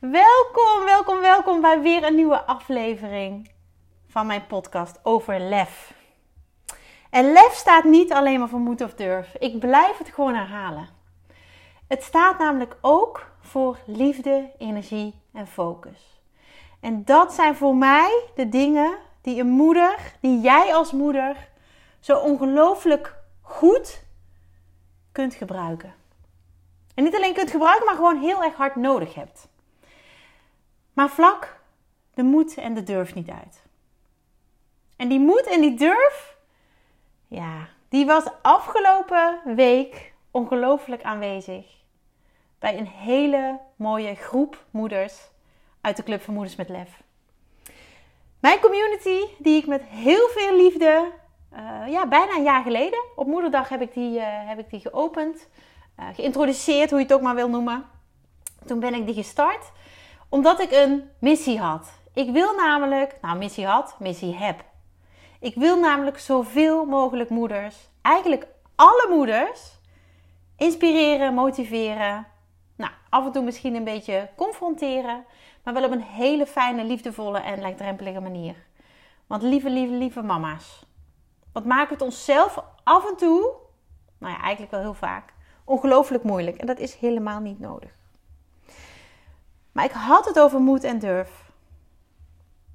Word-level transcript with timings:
Welkom, 0.00 0.84
welkom, 0.84 1.20
welkom 1.20 1.60
bij 1.60 1.80
weer 1.80 2.04
een 2.04 2.14
nieuwe 2.14 2.44
aflevering 2.44 3.50
van 4.08 4.26
mijn 4.26 4.46
podcast 4.46 4.98
over 5.02 5.40
lef. 5.40 5.94
En 7.10 7.32
lef 7.32 7.52
staat 7.52 7.84
niet 7.84 8.12
alleen 8.12 8.38
maar 8.38 8.48
voor 8.48 8.58
moed 8.58 8.82
of 8.82 8.94
durf. 8.94 9.34
Ik 9.34 9.58
blijf 9.58 9.98
het 9.98 10.08
gewoon 10.08 10.34
herhalen. 10.34 10.88
Het 11.88 12.02
staat 12.02 12.38
namelijk 12.38 12.76
ook 12.80 13.30
voor 13.40 13.78
liefde, 13.86 14.50
energie 14.58 15.14
en 15.32 15.46
focus. 15.46 16.20
En 16.80 17.04
dat 17.04 17.32
zijn 17.32 17.56
voor 17.56 17.76
mij 17.76 18.22
de 18.34 18.48
dingen 18.48 18.98
die 19.20 19.40
een 19.40 19.50
moeder, 19.50 20.14
die 20.20 20.40
jij 20.40 20.74
als 20.74 20.92
moeder, 20.92 21.48
zo 22.00 22.18
ongelooflijk 22.18 23.14
goed 23.40 24.02
kunt 25.12 25.34
gebruiken. 25.34 25.94
En 26.94 27.04
niet 27.04 27.16
alleen 27.16 27.34
kunt 27.34 27.50
gebruiken, 27.50 27.86
maar 27.86 27.94
gewoon 27.94 28.20
heel 28.20 28.42
erg 28.42 28.54
hard 28.54 28.76
nodig 28.76 29.14
hebt. 29.14 29.48
Maar 30.98 31.10
vlak 31.10 31.60
de 32.14 32.22
moed 32.22 32.54
en 32.56 32.74
de 32.74 32.82
durf 32.82 33.14
niet 33.14 33.30
uit. 33.30 33.62
En 34.96 35.08
die 35.08 35.20
moed 35.20 35.46
en 35.46 35.60
die 35.60 35.74
durf, 35.74 36.36
ja, 37.26 37.68
die 37.88 38.06
was 38.06 38.24
afgelopen 38.42 39.40
week 39.44 40.12
ongelooflijk 40.30 41.02
aanwezig 41.02 41.66
bij 42.58 42.78
een 42.78 42.86
hele 42.86 43.60
mooie 43.76 44.14
groep 44.14 44.64
moeders 44.70 45.30
uit 45.80 45.96
de 45.96 46.02
Club 46.02 46.22
van 46.22 46.34
Moeders 46.34 46.56
met 46.56 46.68
Lef. 46.68 47.02
Mijn 48.40 48.60
community, 48.60 49.20
die 49.38 49.60
ik 49.60 49.66
met 49.66 49.82
heel 49.82 50.28
veel 50.28 50.56
liefde, 50.56 51.12
uh, 51.52 51.82
ja, 51.88 52.06
bijna 52.06 52.36
een 52.36 52.42
jaar 52.42 52.62
geleden, 52.62 53.04
op 53.16 53.26
Moederdag 53.26 53.68
heb 53.68 53.80
ik 53.80 53.94
die, 53.94 54.18
uh, 54.18 54.24
heb 54.26 54.58
ik 54.58 54.70
die 54.70 54.80
geopend, 54.80 55.48
uh, 56.00 56.06
geïntroduceerd, 56.14 56.90
hoe 56.90 56.98
je 56.98 57.04
het 57.04 57.14
ook 57.14 57.22
maar 57.22 57.34
wil 57.34 57.48
noemen. 57.48 57.84
Toen 58.66 58.80
ben 58.80 58.94
ik 58.94 59.06
die 59.06 59.14
gestart 59.14 59.72
omdat 60.28 60.60
ik 60.60 60.72
een 60.72 61.10
missie 61.18 61.58
had. 61.60 61.90
Ik 62.12 62.30
wil 62.30 62.54
namelijk, 62.54 63.18
nou 63.22 63.38
missie 63.38 63.66
had, 63.66 63.96
missie 63.98 64.34
heb. 64.34 64.64
Ik 65.40 65.54
wil 65.54 65.78
namelijk 65.78 66.18
zoveel 66.18 66.84
mogelijk 66.84 67.30
moeders, 67.30 67.76
eigenlijk 68.02 68.46
alle 68.74 69.06
moeders, 69.10 69.78
inspireren, 70.56 71.34
motiveren. 71.34 72.26
Nou, 72.76 72.92
af 73.08 73.24
en 73.24 73.32
toe 73.32 73.42
misschien 73.42 73.74
een 73.74 73.84
beetje 73.84 74.28
confronteren, 74.36 75.24
maar 75.64 75.74
wel 75.74 75.84
op 75.84 75.90
een 75.90 76.02
hele 76.02 76.46
fijne, 76.46 76.84
liefdevolle 76.84 77.38
en 77.38 77.60
laagdrempelige 77.60 78.20
manier. 78.20 78.54
Want 79.26 79.42
lieve, 79.42 79.70
lieve, 79.70 79.92
lieve 79.92 80.22
mama's, 80.22 80.86
wat 81.52 81.64
maakt 81.64 81.90
het 81.90 82.02
onszelf 82.02 82.64
af 82.84 83.08
en 83.08 83.16
toe, 83.16 83.54
nou 84.18 84.32
ja, 84.32 84.40
eigenlijk 84.40 84.70
wel 84.70 84.80
heel 84.80 84.94
vaak, 84.94 85.32
ongelooflijk 85.64 86.22
moeilijk. 86.24 86.56
En 86.56 86.66
dat 86.66 86.78
is 86.78 86.94
helemaal 86.94 87.40
niet 87.40 87.60
nodig. 87.60 87.97
Maar 89.78 89.86
ik 89.86 89.92
had 89.92 90.24
het 90.24 90.40
over 90.40 90.60
moed 90.60 90.84
en 90.84 90.98
durf. 90.98 91.50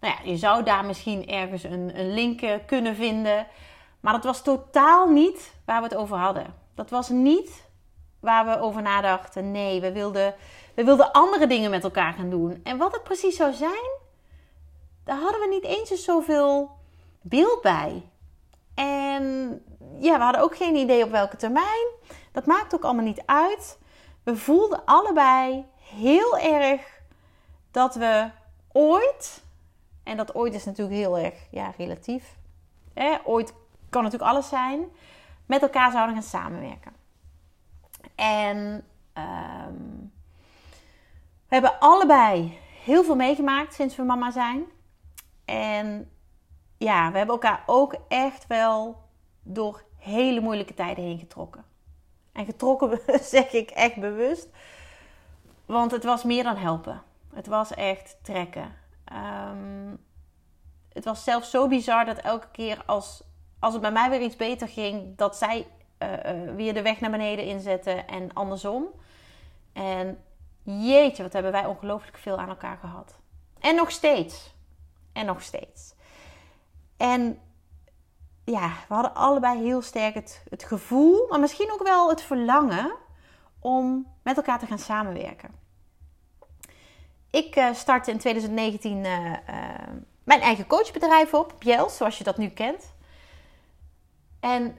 Nou 0.00 0.14
ja, 0.14 0.30
je 0.30 0.36
zou 0.36 0.62
daar 0.62 0.84
misschien 0.84 1.28
ergens 1.28 1.62
een, 1.62 1.98
een 1.98 2.14
link 2.14 2.40
eh, 2.40 2.54
kunnen 2.66 2.96
vinden. 2.96 3.46
Maar 4.00 4.12
dat 4.12 4.24
was 4.24 4.42
totaal 4.42 5.08
niet 5.08 5.54
waar 5.64 5.82
we 5.82 5.88
het 5.88 5.96
over 5.96 6.16
hadden. 6.16 6.54
Dat 6.74 6.90
was 6.90 7.08
niet 7.08 7.64
waar 8.20 8.44
we 8.46 8.60
over 8.60 8.82
nadachten. 8.82 9.50
Nee, 9.50 9.80
we 9.80 9.92
wilden, 9.92 10.34
we 10.74 10.84
wilden 10.84 11.12
andere 11.12 11.46
dingen 11.46 11.70
met 11.70 11.84
elkaar 11.84 12.12
gaan 12.12 12.30
doen. 12.30 12.60
En 12.62 12.78
wat 12.78 12.92
het 12.92 13.02
precies 13.02 13.36
zou 13.36 13.52
zijn, 13.52 13.90
daar 15.04 15.18
hadden 15.20 15.40
we 15.40 15.46
niet 15.48 15.64
eens 15.64 16.04
zoveel 16.04 16.70
beeld 17.20 17.62
bij. 17.62 18.02
En 18.74 19.22
ja, 20.00 20.16
we 20.16 20.22
hadden 20.22 20.42
ook 20.42 20.56
geen 20.56 20.76
idee 20.76 21.04
op 21.04 21.10
welke 21.10 21.36
termijn. 21.36 21.97
Dat 22.38 22.46
maakt 22.46 22.74
ook 22.74 22.84
allemaal 22.84 23.04
niet 23.04 23.22
uit. 23.26 23.78
We 24.22 24.36
voelden 24.36 24.84
allebei 24.84 25.66
heel 25.78 26.38
erg 26.38 27.00
dat 27.70 27.94
we 27.94 28.30
ooit, 28.72 29.44
en 30.02 30.16
dat 30.16 30.34
ooit 30.34 30.54
is 30.54 30.64
natuurlijk 30.64 30.96
heel 30.96 31.18
erg 31.18 31.34
ja, 31.50 31.72
relatief. 31.76 32.36
Hè? 32.94 33.16
Ooit 33.24 33.54
kan 33.88 34.02
natuurlijk 34.02 34.30
alles 34.30 34.48
zijn. 34.48 34.84
Met 35.46 35.62
elkaar 35.62 35.90
zouden 35.90 36.14
gaan 36.14 36.22
samenwerken. 36.22 36.92
En 38.14 38.84
um, 39.14 40.12
we 41.48 41.54
hebben 41.54 41.78
allebei 41.78 42.58
heel 42.84 43.04
veel 43.04 43.16
meegemaakt 43.16 43.74
sinds 43.74 43.96
we 43.96 44.02
mama 44.02 44.30
zijn. 44.30 44.64
En 45.44 46.10
ja, 46.76 47.10
we 47.10 47.16
hebben 47.16 47.34
elkaar 47.34 47.62
ook 47.66 47.96
echt 48.08 48.46
wel 48.46 49.02
door 49.42 49.82
hele 49.96 50.40
moeilijke 50.40 50.74
tijden 50.74 51.04
heen 51.04 51.18
getrokken. 51.18 51.67
En 52.38 52.44
getrokken 52.44 53.00
zeg 53.22 53.52
ik 53.52 53.70
echt 53.70 53.96
bewust. 53.96 54.48
Want 55.66 55.90
het 55.90 56.04
was 56.04 56.24
meer 56.24 56.42
dan 56.42 56.56
helpen. 56.56 57.02
Het 57.34 57.46
was 57.46 57.74
echt 57.74 58.16
trekken. 58.22 58.74
Um, 59.50 59.98
het 60.92 61.04
was 61.04 61.24
zelfs 61.24 61.50
zo 61.50 61.68
bizar 61.68 62.04
dat 62.04 62.18
elke 62.18 62.46
keer 62.52 62.82
als, 62.86 63.22
als 63.58 63.72
het 63.72 63.82
bij 63.82 63.92
mij 63.92 64.10
weer 64.10 64.20
iets 64.20 64.36
beter 64.36 64.68
ging, 64.68 65.16
dat 65.16 65.36
zij 65.36 65.66
uh, 65.98 66.12
uh, 66.12 66.54
weer 66.54 66.74
de 66.74 66.82
weg 66.82 67.00
naar 67.00 67.10
beneden 67.10 67.44
inzette 67.44 67.90
en 67.90 68.32
andersom. 68.32 68.86
En 69.72 70.24
jeetje, 70.62 71.22
wat 71.22 71.32
hebben 71.32 71.52
wij 71.52 71.66
ongelooflijk 71.66 72.18
veel 72.18 72.38
aan 72.38 72.48
elkaar 72.48 72.76
gehad. 72.76 73.18
En 73.60 73.74
nog 73.74 73.90
steeds. 73.90 74.54
En 75.12 75.26
nog 75.26 75.42
steeds. 75.42 75.94
En 76.96 77.40
ja, 78.50 78.72
we 78.88 78.94
hadden 78.94 79.14
allebei 79.14 79.62
heel 79.62 79.82
sterk 79.82 80.14
het, 80.14 80.42
het 80.48 80.64
gevoel, 80.64 81.26
maar 81.28 81.40
misschien 81.40 81.72
ook 81.72 81.82
wel 81.82 82.08
het 82.08 82.22
verlangen 82.22 82.94
om 83.58 84.06
met 84.22 84.36
elkaar 84.36 84.58
te 84.58 84.66
gaan 84.66 84.78
samenwerken. 84.78 85.50
Ik 87.30 87.56
uh, 87.56 87.74
startte 87.74 88.10
in 88.10 88.18
2019 88.18 88.96
uh, 88.96 89.24
uh, 89.24 89.34
mijn 90.24 90.40
eigen 90.40 90.66
coachbedrijf 90.66 91.34
op, 91.34 91.54
Bjels, 91.58 91.96
zoals 91.96 92.18
je 92.18 92.24
dat 92.24 92.38
nu 92.38 92.48
kent. 92.48 92.94
En 94.40 94.78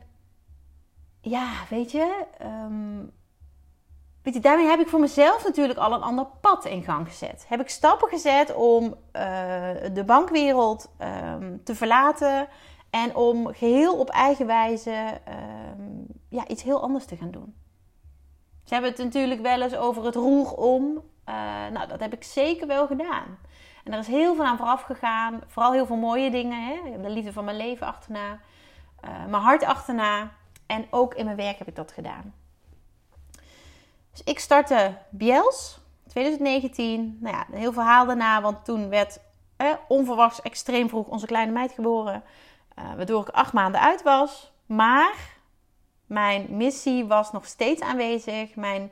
ja, 1.21 1.51
weet 1.69 1.91
je, 1.91 2.25
um, 2.41 3.11
weet 4.23 4.33
je, 4.33 4.39
daarmee 4.39 4.67
heb 4.67 4.79
ik 4.79 4.87
voor 4.87 4.99
mezelf 4.99 5.43
natuurlijk 5.43 5.79
al 5.79 5.93
een 5.93 6.01
ander 6.01 6.25
pad 6.41 6.65
in 6.65 6.83
gang 6.83 7.07
gezet. 7.07 7.45
Heb 7.47 7.59
ik 7.59 7.69
stappen 7.69 8.09
gezet 8.09 8.55
om 8.55 8.95
eh, 9.11 9.21
de 9.93 10.03
bankwereld 10.05 10.89
um, 11.33 11.61
te 11.63 11.75
verlaten 11.75 12.47
en 12.89 13.15
om 13.15 13.53
geheel 13.53 13.99
op 13.99 14.09
eigen 14.09 14.45
wijze 14.45 15.21
um, 15.77 16.07
ja, 16.29 16.47
iets 16.47 16.63
heel 16.63 16.81
anders 16.81 17.05
te 17.05 17.15
gaan 17.15 17.31
doen. 17.31 17.55
Ze 18.63 18.73
hebben 18.73 18.91
het 18.91 19.03
natuurlijk 19.03 19.41
wel 19.41 19.61
eens 19.61 19.75
over 19.75 20.05
het 20.05 20.15
roer 20.15 20.53
om. 20.53 21.01
nou, 21.71 21.87
dat 21.87 21.99
heb 21.99 22.13
ik 22.13 22.23
zeker 22.23 22.67
wel 22.67 22.87
gedaan. 22.87 23.37
En 23.83 23.93
er 23.93 23.99
is 23.99 24.07
heel 24.07 24.35
veel 24.35 24.45
aan 24.45 24.57
vooraf 24.57 24.81
gegaan. 24.81 25.41
Vooral 25.47 25.71
heel 25.71 25.85
veel 25.85 25.95
mooie 25.95 26.31
dingen. 26.31 26.63
Hè? 26.63 27.01
De 27.01 27.09
liefde 27.09 27.33
van 27.33 27.45
mijn 27.45 27.57
leven 27.57 27.87
achterna. 27.87 28.39
Uh, 29.05 29.25
mijn 29.25 29.43
hart 29.43 29.63
achterna. 29.63 30.31
En 30.65 30.85
ook 30.89 31.13
in 31.13 31.25
mijn 31.25 31.37
werk 31.37 31.57
heb 31.57 31.67
ik 31.67 31.75
dat 31.75 31.91
gedaan. 31.91 32.33
Dus 34.11 34.23
ik 34.23 34.39
startte 34.39 34.97
Biels 35.09 35.79
2019. 36.07 37.17
Nou 37.21 37.35
ja, 37.35 37.45
een 37.51 37.59
heel 37.59 37.73
verhaal 37.73 38.05
daarna. 38.05 38.41
Want 38.41 38.65
toen 38.65 38.89
werd 38.89 39.19
eh, 39.55 39.73
onverwachts 39.87 40.41
extreem 40.41 40.89
vroeg 40.89 41.07
onze 41.07 41.25
kleine 41.25 41.51
meid 41.51 41.71
geboren. 41.71 42.23
Uh, 42.79 42.93
waardoor 42.95 43.21
ik 43.21 43.29
acht 43.29 43.53
maanden 43.53 43.81
uit 43.81 44.03
was. 44.03 44.51
Maar 44.65 45.37
mijn 46.05 46.45
missie 46.49 47.05
was 47.05 47.31
nog 47.31 47.45
steeds 47.45 47.81
aanwezig. 47.81 48.55
Mijn 48.55 48.91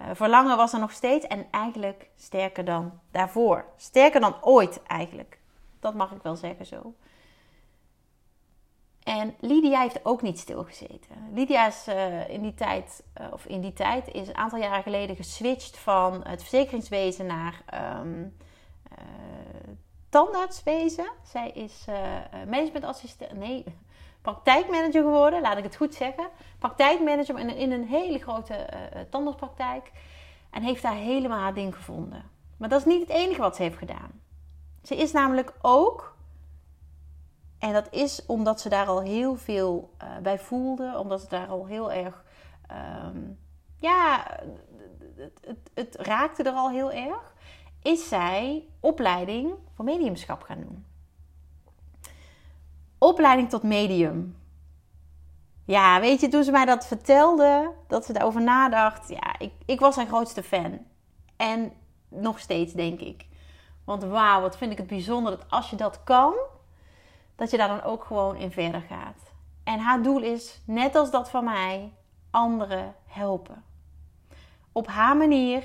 uh, 0.00 0.06
verlangen 0.12 0.56
was 0.56 0.72
er 0.72 0.80
nog 0.80 0.92
steeds. 0.92 1.26
En 1.26 1.46
eigenlijk 1.50 2.08
sterker 2.16 2.64
dan 2.64 3.00
daarvoor. 3.10 3.64
Sterker 3.76 4.20
dan 4.20 4.36
ooit 4.40 4.82
eigenlijk. 4.82 5.38
Dat 5.80 5.94
mag 5.94 6.12
ik 6.12 6.22
wel 6.22 6.36
zeggen 6.36 6.66
zo. 6.66 6.94
En 9.02 9.34
Lydia 9.40 9.80
heeft 9.80 10.04
ook 10.04 10.22
niet 10.22 10.38
stilgezeten. 10.38 11.30
Lydia 11.32 11.66
is 11.66 11.88
uh, 11.88 12.28
in 12.28 12.42
die 12.42 12.54
tijd, 12.54 13.02
of 13.32 13.46
in 13.46 13.60
die 13.60 13.72
tijd, 13.72 14.08
is 14.12 14.28
een 14.28 14.36
aantal 14.36 14.58
jaren 14.58 14.82
geleden 14.82 15.16
geswitcht 15.16 15.78
van 15.78 16.26
het 16.26 16.40
verzekeringswezen 16.40 17.26
naar 17.26 17.62
um, 18.00 18.36
tandartswezen. 20.08 21.10
Zij 21.22 21.50
is 21.50 21.84
managementassistent, 22.46 23.32
nee, 23.32 23.64
praktijkmanager 24.22 25.02
geworden, 25.02 25.40
laat 25.40 25.56
ik 25.56 25.64
het 25.64 25.76
goed 25.76 25.94
zeggen. 25.94 26.28
Praktijkmanager 26.58 27.38
in, 27.38 27.56
in 27.56 27.72
een 27.72 27.86
hele 27.86 28.18
grote 28.18 28.66
tandartspraktijk. 29.10 29.90
En 30.50 30.62
heeft 30.62 30.82
daar 30.82 30.94
helemaal 30.94 31.38
haar 31.38 31.54
ding 31.54 31.74
gevonden. 31.74 32.22
Maar 32.56 32.68
dat 32.68 32.78
is 32.80 32.86
niet 32.86 33.00
het 33.00 33.16
enige 33.16 33.40
wat 33.40 33.56
ze 33.56 33.62
heeft 33.62 33.78
gedaan. 33.78 34.20
Ze 34.82 34.96
is 34.96 35.12
namelijk 35.12 35.52
ook 35.62 36.16
en 37.58 37.72
dat 37.72 37.88
is 37.90 38.26
omdat 38.26 38.60
ze 38.60 38.68
daar 38.68 38.86
al 38.86 39.00
heel 39.00 39.36
veel 39.36 39.90
uh, 40.02 40.16
bij 40.22 40.38
voelde, 40.38 40.98
omdat 40.98 41.20
ze 41.20 41.28
daar 41.28 41.46
al 41.46 41.66
heel 41.66 41.92
erg. 41.92 42.24
Um, 43.06 43.38
ja, 43.76 44.26
het, 45.16 45.38
het, 45.40 45.70
het, 45.74 45.96
raakte 45.96 46.42
er 46.42 46.52
al 46.52 46.70
heel 46.70 46.92
erg. 46.92 47.34
Is 47.82 48.08
zij 48.08 48.68
opleiding 48.80 49.54
voor 49.74 49.84
mediumschap 49.84 50.42
gaan 50.42 50.60
doen? 50.60 50.84
Opleiding 52.98 53.48
tot 53.48 53.62
medium. 53.62 54.36
Ja, 55.64 56.00
weet 56.00 56.20
je, 56.20 56.28
toen 56.28 56.44
ze 56.44 56.50
mij 56.50 56.64
dat 56.64 56.86
vertelde, 56.86 57.72
dat 57.86 58.04
ze 58.04 58.12
daarover 58.12 58.42
nadacht, 58.42 59.08
ja, 59.08 59.38
ik, 59.38 59.52
ik 59.64 59.80
was 59.80 59.96
haar 59.96 60.06
grootste 60.06 60.42
fan. 60.42 60.78
En 61.36 61.72
nog 62.08 62.38
steeds, 62.38 62.72
denk 62.72 63.00
ik. 63.00 63.26
Want 63.84 64.02
wauw, 64.02 64.40
wat 64.40 64.56
vind 64.56 64.72
ik 64.72 64.78
het 64.78 64.86
bijzonder 64.86 65.36
dat 65.36 65.50
als 65.50 65.70
je 65.70 65.76
dat 65.76 66.04
kan, 66.04 66.34
dat 67.36 67.50
je 67.50 67.56
daar 67.56 67.68
dan 67.68 67.82
ook 67.82 68.04
gewoon 68.04 68.36
in 68.36 68.50
verder 68.50 68.80
gaat. 68.80 69.32
En 69.64 69.78
haar 69.78 70.02
doel 70.02 70.22
is, 70.22 70.60
net 70.64 70.94
als 70.94 71.10
dat 71.10 71.30
van 71.30 71.44
mij, 71.44 71.92
anderen 72.30 72.94
helpen. 73.06 73.64
Op 74.72 74.86
haar 74.86 75.16
manier, 75.16 75.64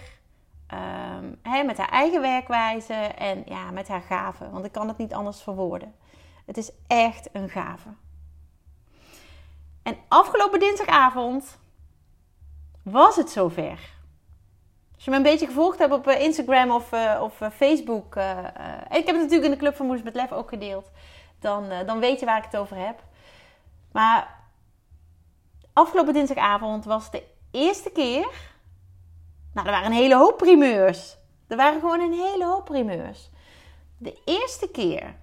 um, 0.74 1.66
met 1.66 1.78
haar 1.78 1.90
eigen 1.90 2.22
werkwijze 2.22 2.94
en 2.94 3.44
ja, 3.46 3.72
met 3.72 3.88
haar 3.88 4.02
gaven. 4.02 4.52
Want 4.52 4.66
ik 4.66 4.72
kan 4.72 4.88
het 4.88 4.98
niet 4.98 5.14
anders 5.14 5.42
verwoorden. 5.42 5.96
Het 6.46 6.58
is 6.58 6.72
echt 6.88 7.30
een 7.32 7.50
gave. 7.50 7.90
En 9.84 9.98
afgelopen 10.08 10.60
dinsdagavond 10.60 11.60
was 12.84 13.16
het 13.16 13.30
zover. 13.30 13.92
Als 14.96 15.04
je 15.04 15.12
me 15.12 15.18
een 15.18 15.24
beetje 15.24 15.46
gevolgd 15.46 15.80
hebt 15.80 15.94
op 15.94 16.08
eh, 16.08 16.22
Instagram 16.22 16.72
of, 16.72 16.92
uh, 16.92 17.20
of 17.22 17.42
uh, 17.42 17.50
Facebook. 17.50 18.16
Ik 18.90 19.06
heb 19.06 19.16
het 19.16 19.16
natuurlijk 19.16 19.44
in 19.44 19.52
de 19.52 19.58
Club 19.58 19.76
van 19.76 19.86
Moeders 19.86 20.06
met 20.06 20.16
Lef 20.16 20.32
ook 20.32 20.50
gedeeld 20.50 20.92
dan, 21.44 21.86
dan 21.86 22.00
weet 22.00 22.20
je 22.20 22.26
waar 22.26 22.38
ik 22.38 22.44
het 22.44 22.58
over 22.58 22.78
heb. 22.78 23.04
Maar 23.92 24.40
afgelopen 25.74 26.14
dinsdagavond 26.14 26.86
was 26.86 27.12
de 27.12 27.24
eerste 27.52 27.92
keer. 27.92 28.53
Nou, 29.54 29.68
er 29.68 29.74
waren 29.74 29.86
een 29.86 29.98
hele 29.98 30.16
hoop 30.16 30.38
primeurs. 30.38 31.18
Er 31.48 31.58
waren 31.58 31.80
gewoon 31.80 32.00
een 32.00 32.14
hele 32.14 32.46
hoop 32.46 32.66
primeurs. 32.66 33.30
De 33.98 34.22
eerste 34.26 34.70
keer 34.70 35.16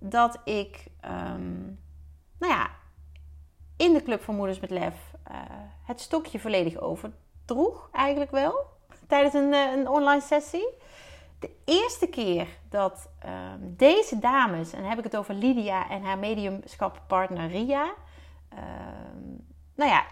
dat 0.00 0.40
ik, 0.44 0.86
um, 1.04 1.80
nou 2.38 2.52
ja, 2.52 2.70
in 3.76 3.92
de 3.92 4.02
Club 4.02 4.22
van 4.22 4.34
Moeders 4.34 4.60
met 4.60 4.70
Lef 4.70 4.94
uh, 5.30 5.36
het 5.84 6.00
stokje 6.00 6.40
volledig 6.40 6.78
overdroeg, 6.78 7.88
eigenlijk 7.92 8.30
wel. 8.30 8.66
Tijdens 9.08 9.34
een, 9.34 9.52
uh, 9.52 9.72
een 9.72 9.88
online 9.88 10.20
sessie 10.20 10.68
de 11.38 11.50
eerste 11.64 12.06
keer 12.06 12.46
dat 12.68 13.08
um, 13.24 13.74
deze 13.76 14.18
dames, 14.18 14.72
en 14.72 14.80
dan 14.80 14.88
heb 14.88 14.98
ik 14.98 15.04
het 15.04 15.16
over 15.16 15.34
Lydia 15.34 15.90
en 15.90 16.02
haar 16.02 16.18
mediumschappartner 16.18 17.48
Ria, 17.48 17.94
um, 18.52 19.46
nou 19.74 19.90
ja, 19.90 20.04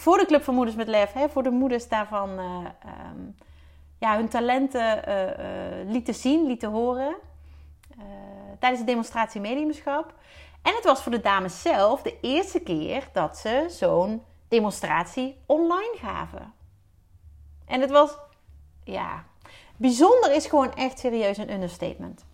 voor 0.00 0.18
de 0.18 0.26
Club 0.26 0.42
van 0.42 0.54
Moeders 0.54 0.76
met 0.76 0.88
Lef, 0.88 1.12
hè, 1.12 1.28
voor 1.28 1.42
de 1.42 1.50
moeders 1.50 1.88
daarvan 1.88 2.30
uh, 2.38 2.56
um, 3.14 3.36
ja, 3.98 4.16
hun 4.16 4.28
talenten 4.28 5.08
uh, 5.08 5.26
uh, 5.26 5.90
lieten 5.90 6.14
zien, 6.14 6.46
lieten 6.46 6.70
horen 6.70 7.16
tijdens 8.58 8.80
de 8.80 8.86
demonstratie 8.86 9.40
mediumschap. 9.40 10.14
En 10.62 10.74
het 10.74 10.84
was 10.84 11.02
voor 11.02 11.12
de 11.12 11.20
dames 11.20 11.62
zelf 11.62 12.02
de 12.02 12.20
eerste 12.20 12.60
keer 12.60 13.08
dat 13.12 13.38
ze 13.38 13.66
zo'n 13.68 14.22
demonstratie 14.48 15.38
online 15.46 15.96
gaven. 15.96 16.52
En 17.66 17.80
het 17.80 17.90
was, 17.90 18.16
ja, 18.84 19.24
Bijzonder 19.80 20.32
is 20.32 20.46
gewoon 20.46 20.74
echt 20.74 20.98
serieus 20.98 21.36
een 21.36 21.52
understatement. 21.52 22.24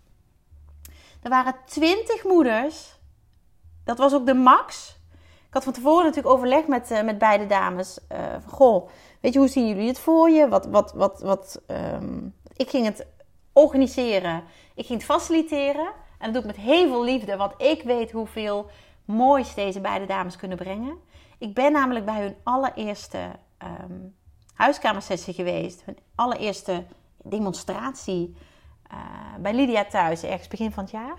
Er 1.23 1.31
waren 1.31 1.55
twintig 1.67 2.25
moeders. 2.25 2.99
Dat 3.85 3.99
was 3.99 4.15
ook 4.15 4.27
de 4.27 4.35
max. 4.35 4.96
Had 5.57 5.65
van 5.65 5.73
tevoren 5.73 6.05
natuurlijk 6.05 6.35
overleg 6.35 6.67
met, 6.67 6.91
uh, 6.91 7.03
met 7.03 7.19
beide 7.19 7.47
dames. 7.47 7.99
Uh, 8.13 8.19
van, 8.41 8.53
goh, 8.53 8.89
weet 9.21 9.33
je, 9.33 9.39
hoe 9.39 9.49
zien 9.49 9.69
jullie 9.69 9.89
het 9.89 9.99
voor 9.99 10.31
je? 10.31 10.49
Wat, 10.49 10.67
wat, 10.67 10.93
wat, 10.93 11.21
wat, 11.21 11.63
um, 11.67 12.35
ik 12.57 12.71
ging 12.71 12.85
het 12.87 13.07
organiseren. 13.53 14.43
Ik 14.75 14.87
ging 14.87 14.99
het 14.99 15.09
faciliteren. 15.09 15.93
En 16.19 16.33
dat 16.33 16.33
doe 16.33 16.41
ik 16.41 16.57
met 16.57 16.67
heel 16.67 16.89
veel 16.89 17.05
liefde. 17.05 17.37
Want 17.37 17.53
ik 17.63 17.83
weet 17.83 18.11
hoeveel 18.11 18.71
moois 19.05 19.55
deze 19.55 19.81
beide 19.81 20.07
dames 20.07 20.37
kunnen 20.37 20.59
brengen. 20.59 20.97
Ik 21.39 21.55
ben 21.55 21.73
namelijk 21.73 22.05
bij 22.05 22.21
hun 22.21 22.37
allereerste 22.43 23.19
um, 23.63 24.15
huiskamersessie 24.55 25.35
geweest. 25.35 25.83
Hun 25.85 25.99
allereerste 26.15 26.85
demonstratie 27.23 28.37
uh, 28.93 28.99
bij 29.39 29.55
Lydia 29.55 29.85
thuis, 29.85 30.23
ergens 30.23 30.49
begin 30.49 30.73
van 30.73 30.83
het 30.83 30.93
jaar. 30.93 31.19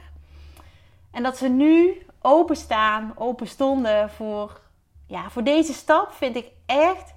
En 1.11 1.23
dat 1.23 1.37
ze 1.37 1.47
nu 1.47 2.05
openstaan, 2.27 3.13
open 3.15 3.47
stonden 3.47 4.09
voor, 4.09 4.61
ja, 5.05 5.29
voor 5.29 5.43
deze 5.43 5.73
stap, 5.73 6.11
vind 6.11 6.35
ik 6.35 6.51
echt 6.65 7.13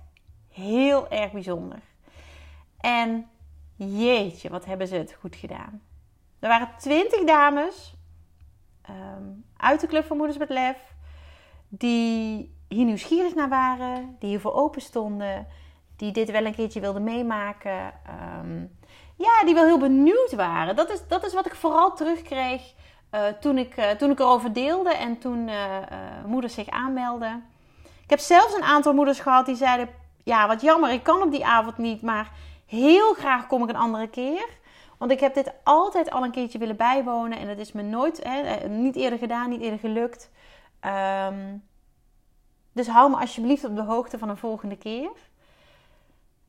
heel 0.49 1.09
erg 1.09 1.33
bijzonder. 1.33 1.79
En 2.81 3.31
jeetje, 3.77 4.51
wat 4.51 4.65
hebben 4.65 4.87
ze 4.87 4.95
het 4.95 5.17
goed 5.21 5.37
gedaan. 5.37 5.83
Er 6.39 6.49
waren 6.49 6.69
twintig 6.79 7.25
dames 7.25 7.95
um, 8.91 9.45
uit 9.57 9.81
de 9.81 9.87
Club 9.87 10.05
van 10.05 10.17
Moeders 10.17 10.39
met 10.39 10.49
Lef, 10.49 10.95
die 11.69 12.55
hier 12.69 12.85
nieuwsgierig 12.85 13.35
naar 13.35 13.49
waren, 13.49 14.17
die 14.19 14.29
hiervoor 14.29 14.53
open 14.53 14.81
stonden, 14.81 15.47
die 15.97 16.13
dit 16.13 16.31
wel 16.31 16.45
een 16.45 16.55
keertje 16.55 16.81
wilden 16.81 17.05
meemaken. 17.05 17.93
Um, 18.39 18.79
ja, 19.17 19.45
die 19.45 19.55
wel 19.55 19.65
heel 19.65 19.79
benieuwd 19.79 20.33
waren. 20.35 20.77
Dat 20.77 20.91
is, 20.91 21.07
dat 21.09 21.25
is 21.25 21.35
wat 21.35 21.47
ik 21.47 21.55
vooral 21.55 21.95
terugkreeg 21.95 22.75
uh, 23.15 23.27
toen, 23.41 23.59
ik, 23.59 23.77
uh, 23.77 23.91
toen 23.91 24.11
ik 24.11 24.19
erover 24.19 24.53
deelde 24.53 24.95
en 24.95 25.19
toen 25.19 25.49
uh, 25.49 25.77
moeders 26.27 26.55
zich 26.55 26.69
aanmelden. 26.69 27.45
Ik 27.83 28.11
heb 28.11 28.19
zelfs 28.19 28.55
een 28.55 28.63
aantal 28.63 28.95
moeders 28.95 29.21
gehad 29.21 29.47
die 29.47 29.57
zeiden: 29.57 29.89
Ja, 30.25 30.47
wat 30.47 30.61
jammer, 30.61 30.91
ik 30.91 31.03
kan 31.03 31.23
op 31.23 31.31
die 31.31 31.47
avond 31.47 31.79
niet, 31.79 32.03
maar 32.03 32.31
heel 32.67 33.15
graag 33.15 33.47
kom 33.47 33.63
ik 33.63 33.69
een 33.69 33.77
andere 33.77 34.09
keer. 34.09 34.49
Want 34.99 35.11
ik 35.13 35.21
heb 35.21 35.35
dit 35.35 35.53
altijd 35.65 36.11
al 36.11 36.25
een 36.25 36.31
keertje 36.31 36.59
willen 36.59 36.77
bijwonen 36.77 37.39
en 37.39 37.49
het 37.49 37.59
is 37.59 37.73
me 37.73 37.83
nooit, 37.83 38.25
hè, 38.25 38.69
niet 38.69 38.97
eerder 38.97 39.19
gedaan, 39.19 39.51
niet 39.51 39.61
eerder 39.61 39.79
gelukt. 39.79 40.31
Um, 41.27 41.69
dus 42.73 42.89
hou 42.89 43.11
me 43.11 43.17
alsjeblieft 43.17 43.65
op 43.65 43.77
de 43.77 43.83
hoogte 43.83 44.19
van 44.19 44.29
een 44.29 44.37
volgende 44.37 44.77
keer. 44.77 45.11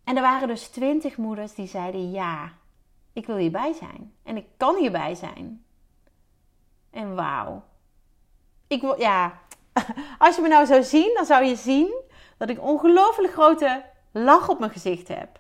En 0.04 0.16
er 0.16 0.22
waren 0.22 0.48
dus 0.48 0.68
twintig 0.68 1.18
moeders 1.18 1.54
die 1.54 1.68
zeiden 1.68 2.12
ja 2.12 2.52
ik 3.14 3.26
wil 3.26 3.36
hierbij 3.36 3.74
zijn. 3.74 4.14
En 4.24 4.38
ik 4.38 4.46
kan 4.58 4.76
hierbij 4.76 5.16
zijn. 5.16 5.66
En 6.92 7.16
wauw. 7.16 7.64
Ik 8.68 8.82
wil, 8.82 9.00
ja. 9.00 9.40
Als 10.18 10.36
je 10.36 10.42
me 10.42 10.48
nou 10.48 10.66
zou 10.66 10.84
zien, 10.84 11.14
dan 11.14 11.26
zou 11.26 11.44
je 11.44 11.56
zien 11.56 11.94
dat 12.38 12.50
ik 12.50 12.62
ongelooflijk 12.62 13.34
grote 13.34 13.84
lach 14.12 14.50
op 14.50 14.60
mijn 14.60 14.72
gezicht 14.72 15.08
heb. 15.08 15.40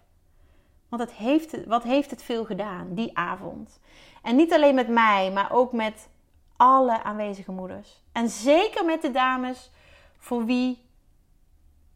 Want 0.89 1.01
het 1.01 1.11
heeft, 1.11 1.65
wat 1.65 1.83
heeft 1.83 2.09
het 2.11 2.23
veel 2.23 2.45
gedaan 2.45 2.93
die 2.93 3.17
avond. 3.17 3.79
En 4.21 4.35
niet 4.35 4.53
alleen 4.53 4.75
met 4.75 4.87
mij, 4.87 5.31
maar 5.31 5.51
ook 5.51 5.71
met 5.71 6.09
alle 6.55 7.03
aanwezige 7.03 7.51
moeders. 7.51 8.01
En 8.11 8.29
zeker 8.29 8.85
met 8.85 9.01
de 9.01 9.11
dames 9.11 9.71
voor 10.17 10.45
wie 10.45 10.89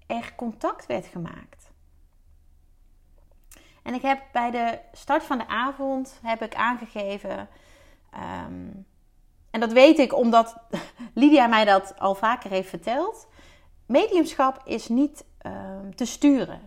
er 0.07 0.33
contact 0.35 0.85
werd 0.85 1.05
gemaakt. 1.05 1.71
En 3.83 3.93
ik 3.93 4.01
heb 4.01 4.21
bij 4.31 4.51
de 4.51 4.79
start 4.91 5.23
van 5.23 5.37
de 5.37 5.47
avond 5.47 6.19
heb 6.23 6.41
ik 6.41 6.55
aangegeven. 6.55 7.49
ehm, 8.11 8.69
en 9.55 9.61
dat 9.61 9.71
weet 9.71 9.99
ik 9.99 10.15
omdat 10.15 10.55
Lydia 11.13 11.47
mij 11.47 11.65
dat 11.65 11.93
al 11.99 12.15
vaker 12.15 12.49
heeft 12.49 12.69
verteld. 12.69 13.27
Mediumschap 13.85 14.61
is 14.65 14.87
niet 14.87 15.25
ehm, 15.37 15.91
te 15.91 16.05
sturen. 16.05 16.59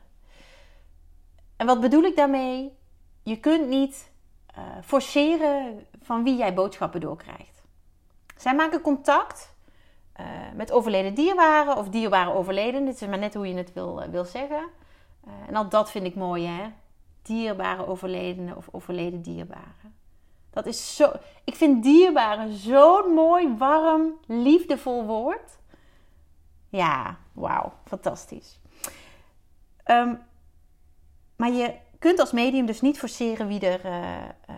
En 1.56 1.66
wat 1.66 1.80
bedoel 1.80 2.02
ik 2.02 2.16
daarmee? 2.16 2.76
Je 3.22 3.40
kunt 3.40 3.68
niet 3.68 4.10
eh, 4.46 4.62
forceren 4.84 5.86
van 6.02 6.24
wie 6.24 6.36
jij 6.36 6.54
boodschappen 6.54 7.00
doorkrijgt. 7.00 7.62
Zij 8.36 8.54
maken 8.54 8.80
contact 8.80 9.54
eh, 10.12 10.26
met 10.54 10.72
overleden 10.72 11.14
dierbaren 11.14 11.76
of 11.76 11.88
dierbare 11.88 12.32
overleden. 12.32 12.84
Dit 12.84 13.00
is 13.00 13.08
maar 13.08 13.18
net 13.18 13.34
hoe 13.34 13.48
je 13.48 13.56
het 13.56 13.72
wil, 13.72 14.02
eh, 14.02 14.08
wil 14.08 14.24
zeggen. 14.24 14.68
En 15.46 15.56
al 15.56 15.68
dat 15.68 15.90
vind 15.90 16.04
ik 16.04 16.14
mooi, 16.14 16.46
hè? 16.46 16.70
Dierbare 17.22 17.86
overledenen 17.86 18.56
of 18.56 18.68
overleden 18.70 19.22
dierbaren. 19.22 19.97
Dat 20.58 20.66
is 20.66 20.96
zo. 20.96 21.12
Ik 21.44 21.54
vind 21.54 21.82
dierbaren 21.82 22.52
zo'n 22.52 23.14
mooi, 23.14 23.56
warm, 23.56 24.18
liefdevol 24.26 25.04
woord. 25.04 25.58
Ja, 26.68 27.18
wauw, 27.32 27.72
fantastisch. 27.84 28.60
Ehm, 29.84 30.14
maar 31.36 31.50
je 31.50 31.74
kunt 31.98 32.18
als 32.18 32.32
medium 32.32 32.66
dus 32.66 32.80
niet 32.80 32.98
forceren 32.98 33.48
wie 33.48 33.60
er, 33.60 33.84
eh, 33.84 34.24
eh, 34.24 34.54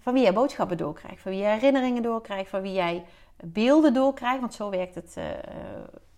van 0.00 0.12
wie 0.12 0.22
jij 0.22 0.32
boodschappen 0.32 0.76
doorkrijgt, 0.76 1.22
van 1.22 1.30
wie 1.30 1.40
jij 1.40 1.54
herinneringen 1.54 2.02
doorkrijgt, 2.02 2.50
van 2.50 2.62
wie 2.62 2.72
jij 2.72 3.04
beelden 3.44 3.94
doorkrijgt. 3.94 4.40
Want 4.40 4.54
zo 4.54 4.70
werkt 4.70 4.94
het 4.94 5.16
eh, 5.16 5.24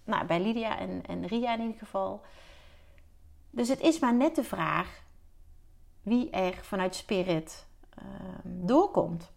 nou, 0.04 0.26
bij 0.26 0.40
Lydia 0.40 0.78
en, 0.78 1.02
en 1.06 1.26
Ria 1.26 1.54
in 1.54 1.60
ieder 1.60 1.78
geval. 1.78 2.20
Dus 3.50 3.68
het 3.68 3.80
is 3.80 3.98
maar 3.98 4.14
net 4.14 4.34
de 4.34 4.44
vraag 4.44 5.02
wie 6.02 6.30
er 6.30 6.54
vanuit 6.54 6.94
spirit 6.94 7.70
ehm, 7.94 8.66
doorkomt. 8.66 9.32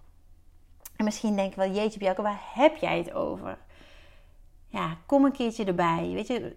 En 0.96 1.06
misschien 1.06 1.36
denk 1.36 1.54
je 1.54 1.60
wel, 1.60 1.72
jeetje 1.72 2.00
Bjelke, 2.00 2.22
waar 2.22 2.42
heb 2.54 2.76
jij 2.76 2.98
het 2.98 3.14
over? 3.14 3.58
Ja, 4.68 4.98
kom 5.06 5.26
een 5.26 5.32
keertje 5.32 5.66
erbij. 5.66 6.12
Weet 6.14 6.28
je, 6.28 6.54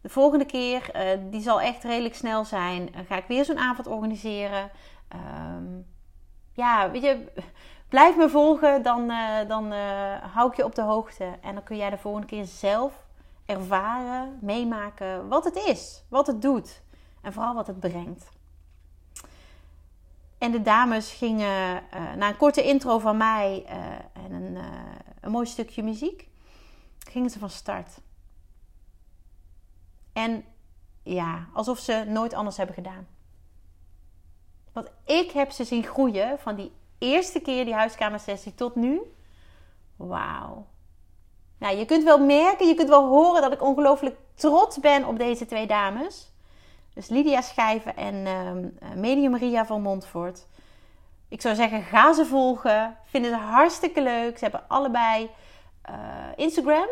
de 0.00 0.08
volgende 0.08 0.44
keer, 0.44 0.90
eh, 0.90 1.18
die 1.30 1.40
zal 1.40 1.60
echt 1.60 1.84
redelijk 1.84 2.14
snel 2.14 2.44
zijn, 2.44 2.94
eh, 2.94 3.00
ga 3.08 3.16
ik 3.16 3.26
weer 3.26 3.44
zo'n 3.44 3.58
avond 3.58 3.86
organiseren. 3.86 4.70
Ehm, 5.08 5.64
ja, 6.52 6.90
weet 6.90 7.02
je, 7.02 7.32
blijf 7.88 8.16
me 8.16 8.28
volgen, 8.28 8.82
dan, 8.82 9.10
eh, 9.10 9.48
dan 9.48 9.72
hou 10.32 10.50
ik 10.50 10.56
je 10.56 10.64
op 10.64 10.74
de 10.74 10.82
hoogte. 10.82 11.24
En 11.40 11.54
dan 11.54 11.62
kun 11.62 11.76
jij 11.76 11.90
de 11.90 11.98
volgende 11.98 12.26
keer 12.26 12.44
zelf 12.44 13.06
ervaren, 13.46 14.38
meemaken 14.40 15.28
wat 15.28 15.44
het 15.44 15.56
is, 15.56 16.04
wat 16.08 16.26
het 16.26 16.42
doet 16.42 16.82
en 17.22 17.32
vooral 17.32 17.54
wat 17.54 17.66
het 17.66 17.80
brengt. 17.80 18.35
En 20.38 20.50
de 20.50 20.62
dames 20.62 21.12
gingen 21.12 21.82
eh, 21.90 22.12
na 22.14 22.28
een 22.28 22.36
korte 22.36 22.62
intro 22.62 22.98
van 22.98 23.16
mij 23.16 23.64
eh, 23.66 24.24
en 24.24 24.32
een, 24.32 24.56
eh, 24.56 24.64
een 25.20 25.30
mooi 25.30 25.46
stukje 25.46 25.82
muziek, 25.82 26.28
gingen 26.98 27.30
ze 27.30 27.38
van 27.38 27.50
start. 27.50 28.00
En 30.12 30.44
ja, 31.02 31.46
alsof 31.52 31.78
ze 31.78 32.04
nooit 32.06 32.34
anders 32.34 32.56
hebben 32.56 32.74
gedaan. 32.74 33.06
Want 34.72 34.90
ik 35.04 35.30
heb 35.30 35.50
ze 35.50 35.64
zien 35.64 35.84
groeien 35.84 36.38
van 36.38 36.54
die 36.54 36.72
eerste 36.98 37.40
keer 37.40 37.64
die 37.64 37.74
huiskamersessie 37.74 38.54
tot 38.54 38.74
nu. 38.74 39.00
Wauw. 39.96 40.66
Nou, 41.58 41.76
je 41.76 41.84
kunt 41.84 42.04
wel 42.04 42.18
merken, 42.18 42.66
je 42.66 42.74
kunt 42.74 42.88
wel 42.88 43.08
horen 43.08 43.42
dat 43.42 43.52
ik 43.52 43.62
ongelooflijk 43.62 44.16
trots 44.34 44.80
ben 44.80 45.06
op 45.06 45.18
deze 45.18 45.46
twee 45.46 45.66
dames. 45.66 46.32
Dus 46.96 47.08
Lydia 47.08 47.40
Schijven 47.40 47.96
en 47.96 48.26
ehm, 48.26 48.68
Medium 49.00 49.36
Ria 49.36 49.66
van 49.66 49.82
Montfort. 49.82 50.46
Ik 51.28 51.40
zou 51.40 51.54
zeggen, 51.54 51.82
ga 51.82 52.12
ze 52.12 52.26
volgen. 52.26 52.96
Vinden 53.04 53.30
ze 53.30 53.36
hartstikke 53.36 54.02
leuk. 54.02 54.38
Ze 54.38 54.44
hebben 54.44 54.68
allebei 54.68 55.30
eh, 55.82 55.94
Instagram. 56.36 56.88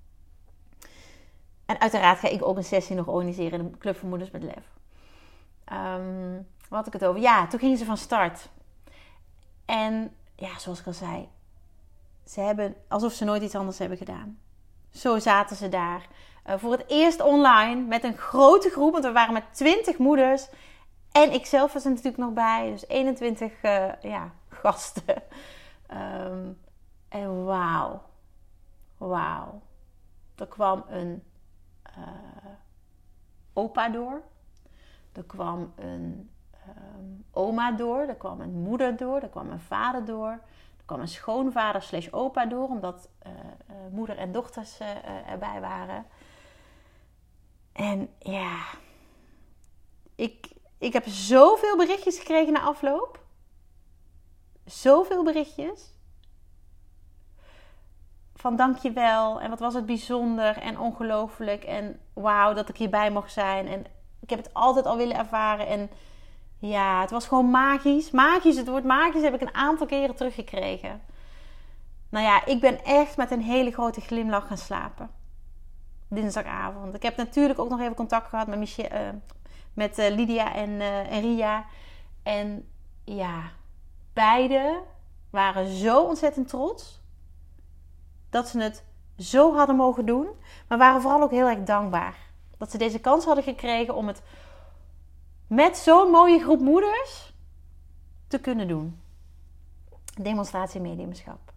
En 1.67 1.81
uiteraard 1.81 2.19
ga 2.19 2.29
ik 2.29 2.45
ook 2.45 2.57
een 2.57 2.65
sessie 2.65 2.97
nog 2.97 3.07
organiseren 3.07 3.61
in 3.61 3.71
de 3.71 3.79
Club 3.79 3.97
van 3.97 4.09
Moeders 4.09 4.31
met 4.31 4.43
Lef. 4.43 4.65
Ehm, 5.65 6.35
wat 6.69 6.79
had 6.79 6.87
ik 6.87 6.93
het 6.93 7.05
over? 7.05 7.21
Ja, 7.21 7.47
toen 7.47 7.59
gingen 7.59 7.79
ze 7.79 7.85
van 7.85 7.97
start. 7.97 8.49
En 9.65 10.15
ja, 10.37 10.59
zoals 10.59 10.81
ik 10.81 10.87
al 10.87 10.93
zei, 10.93 11.29
ze 12.25 12.41
hebben 12.41 12.75
alsof 12.89 13.13
ze 13.13 13.25
nooit 13.25 13.43
iets 13.43 13.55
anders 13.55 13.79
hebben 13.79 13.99
gedaan. 13.99 14.39
Zo 14.91 15.19
zaten 15.19 15.57
ze 15.57 15.69
daar. 15.69 16.07
Uh, 16.47 16.55
voor 16.57 16.73
het 16.73 16.85
eerst 16.87 17.23
online 17.23 17.81
met 17.81 18.05
een 18.05 18.17
grote 18.17 18.71
groep, 18.71 18.93
want 18.93 19.05
we 19.05 19.13
waren 19.13 19.33
met 19.33 19.45
20 19.55 19.99
moeders. 19.99 20.49
En 21.13 21.33
ik 21.33 21.47
zelf 21.47 21.73
was 21.73 21.85
er 21.85 21.91
natuurlijk 21.91 22.17
nog 22.17 22.33
bij, 22.33 22.71
dus 22.71 22.89
21 22.89 23.53
uh, 23.63 23.89
ja, 24.01 24.33
gasten. 24.63 25.23
Um, 25.93 26.59
en 27.09 27.45
wauw, 27.45 28.03
wauw. 28.97 29.61
Er 30.37 30.47
kwam 30.47 30.85
een 30.89 31.23
uh, 31.99 32.05
opa 33.53 33.89
door. 33.89 34.23
Er 35.13 35.25
kwam 35.25 35.73
een 35.77 36.31
um, 36.69 37.25
oma 37.31 37.73
door. 37.73 38.01
Er 38.01 38.17
kwam 38.17 38.41
een 38.41 38.55
moeder 38.55 38.97
door. 38.97 39.21
Er 39.21 39.29
kwam 39.29 39.51
een 39.51 39.61
vader 39.61 40.05
door. 40.05 40.31
Er 40.79 40.85
kwam 40.85 41.01
een 41.01 41.09
schoonvader 41.09 41.83
slash 41.83 42.09
opa 42.11 42.47
door. 42.47 42.69
Omdat 42.69 43.09
uh, 43.27 43.33
uh, 43.33 43.77
moeder 43.91 44.19
en 44.19 44.33
dochters 44.33 44.79
erbij 45.27 45.61
waren. 45.61 46.07
En 47.73 48.09
ja... 48.19 48.59
Ik, 50.15 50.49
ik 50.79 50.93
heb 50.93 51.05
zoveel 51.07 51.77
berichtjes 51.77 52.19
gekregen 52.19 52.53
na 52.53 52.61
afloop. 52.61 53.25
Zoveel 54.65 55.25
berichtjes 55.25 55.96
van 58.37 58.57
dankjewel 58.57 59.41
en 59.41 59.51
wat 59.51 59.61
was 59.61 59.75
het 59.75 59.87
bijzonder 59.87 60.59
en 60.59 60.79
ongelooflijk 60.79 61.65
en 61.65 62.01
wauw 62.13 62.53
dat 62.53 62.69
ik 62.69 62.77
hierbij 62.77 63.11
mocht 63.11 63.33
zijn 63.33 63.69
en 63.69 63.85
ik 64.21 64.31
heb 64.31 64.39
het 64.39 64.55
altijd 64.55 64.87
al 64.87 64.97
willen 64.97 65.17
ervaren 65.17 65.67
en 65.67 65.91
ja, 66.59 67.01
het 67.01 67.11
was 67.11 67.27
gewoon 67.27 67.51
magisch. 67.51 68.11
Magisch, 68.11 68.57
het 68.57 68.69
woord 68.69 68.85
magisch 68.85 69.23
heb 69.23 69.35
ik 69.35 69.41
een 69.41 69.55
aantal 69.55 69.87
keren 69.87 70.15
teruggekregen. 70.15 71.01
Nou 72.09 72.25
ja, 72.25 72.47
ik 72.47 72.61
ben 72.61 72.85
echt 72.85 73.17
met 73.17 73.31
een 73.31 73.43
hele 73.43 73.71
grote 73.71 74.01
glimlach 74.01 74.47
gaan 74.47 74.59
slapen. 74.59 75.11
Dinsdagavond. 76.09 76.95
Ik 76.95 77.03
heb 77.03 77.17
natuurlijk 77.17 77.59
ook 77.59 77.69
nog 77.69 77.81
even 77.81 77.95
contact 77.95 78.29
gehad 78.29 78.47
met, 78.47 78.59
Michel, 78.59 78.93
uh, 78.93 79.09
met 79.75 79.99
uh, 79.99 80.09
Lydia 80.09 80.55
en, 80.55 80.71
uh, 80.71 81.13
en 81.13 81.21
Ria. 81.21 81.65
En 82.23 82.69
ja, 83.05 83.43
beide 84.13 84.83
waren 85.31 85.67
zo 85.67 86.03
ontzettend 86.03 86.49
trots 86.49 87.01
dat 88.37 88.49
ze 88.49 88.61
het 88.61 88.85
zo 89.19 89.55
hadden 89.55 89.77
mogen 89.77 90.07
doen. 90.07 90.29
Maar 90.69 90.79
waren 90.79 91.01
vooral 91.01 91.23
ook 91.23 91.31
heel 91.31 91.49
erg 91.49 91.63
dankbaar. 91.63 92.17
Dat 92.59 92.71
ze 92.71 92.79
deze 92.79 92.99
kans 92.99 93.25
hadden 93.25 93.45
gekregen 93.45 93.95
om 93.95 94.07
het 94.07 94.23
met 95.47 95.77
zo'n 95.77 96.11
mooie 96.11 96.39
groep 96.39 96.61
moeders 96.61 97.35
te 98.29 98.39
kunnen 98.39 98.69
doen. 98.69 99.01
Demonstratie 100.21 100.81
mediumschap. 100.81 101.53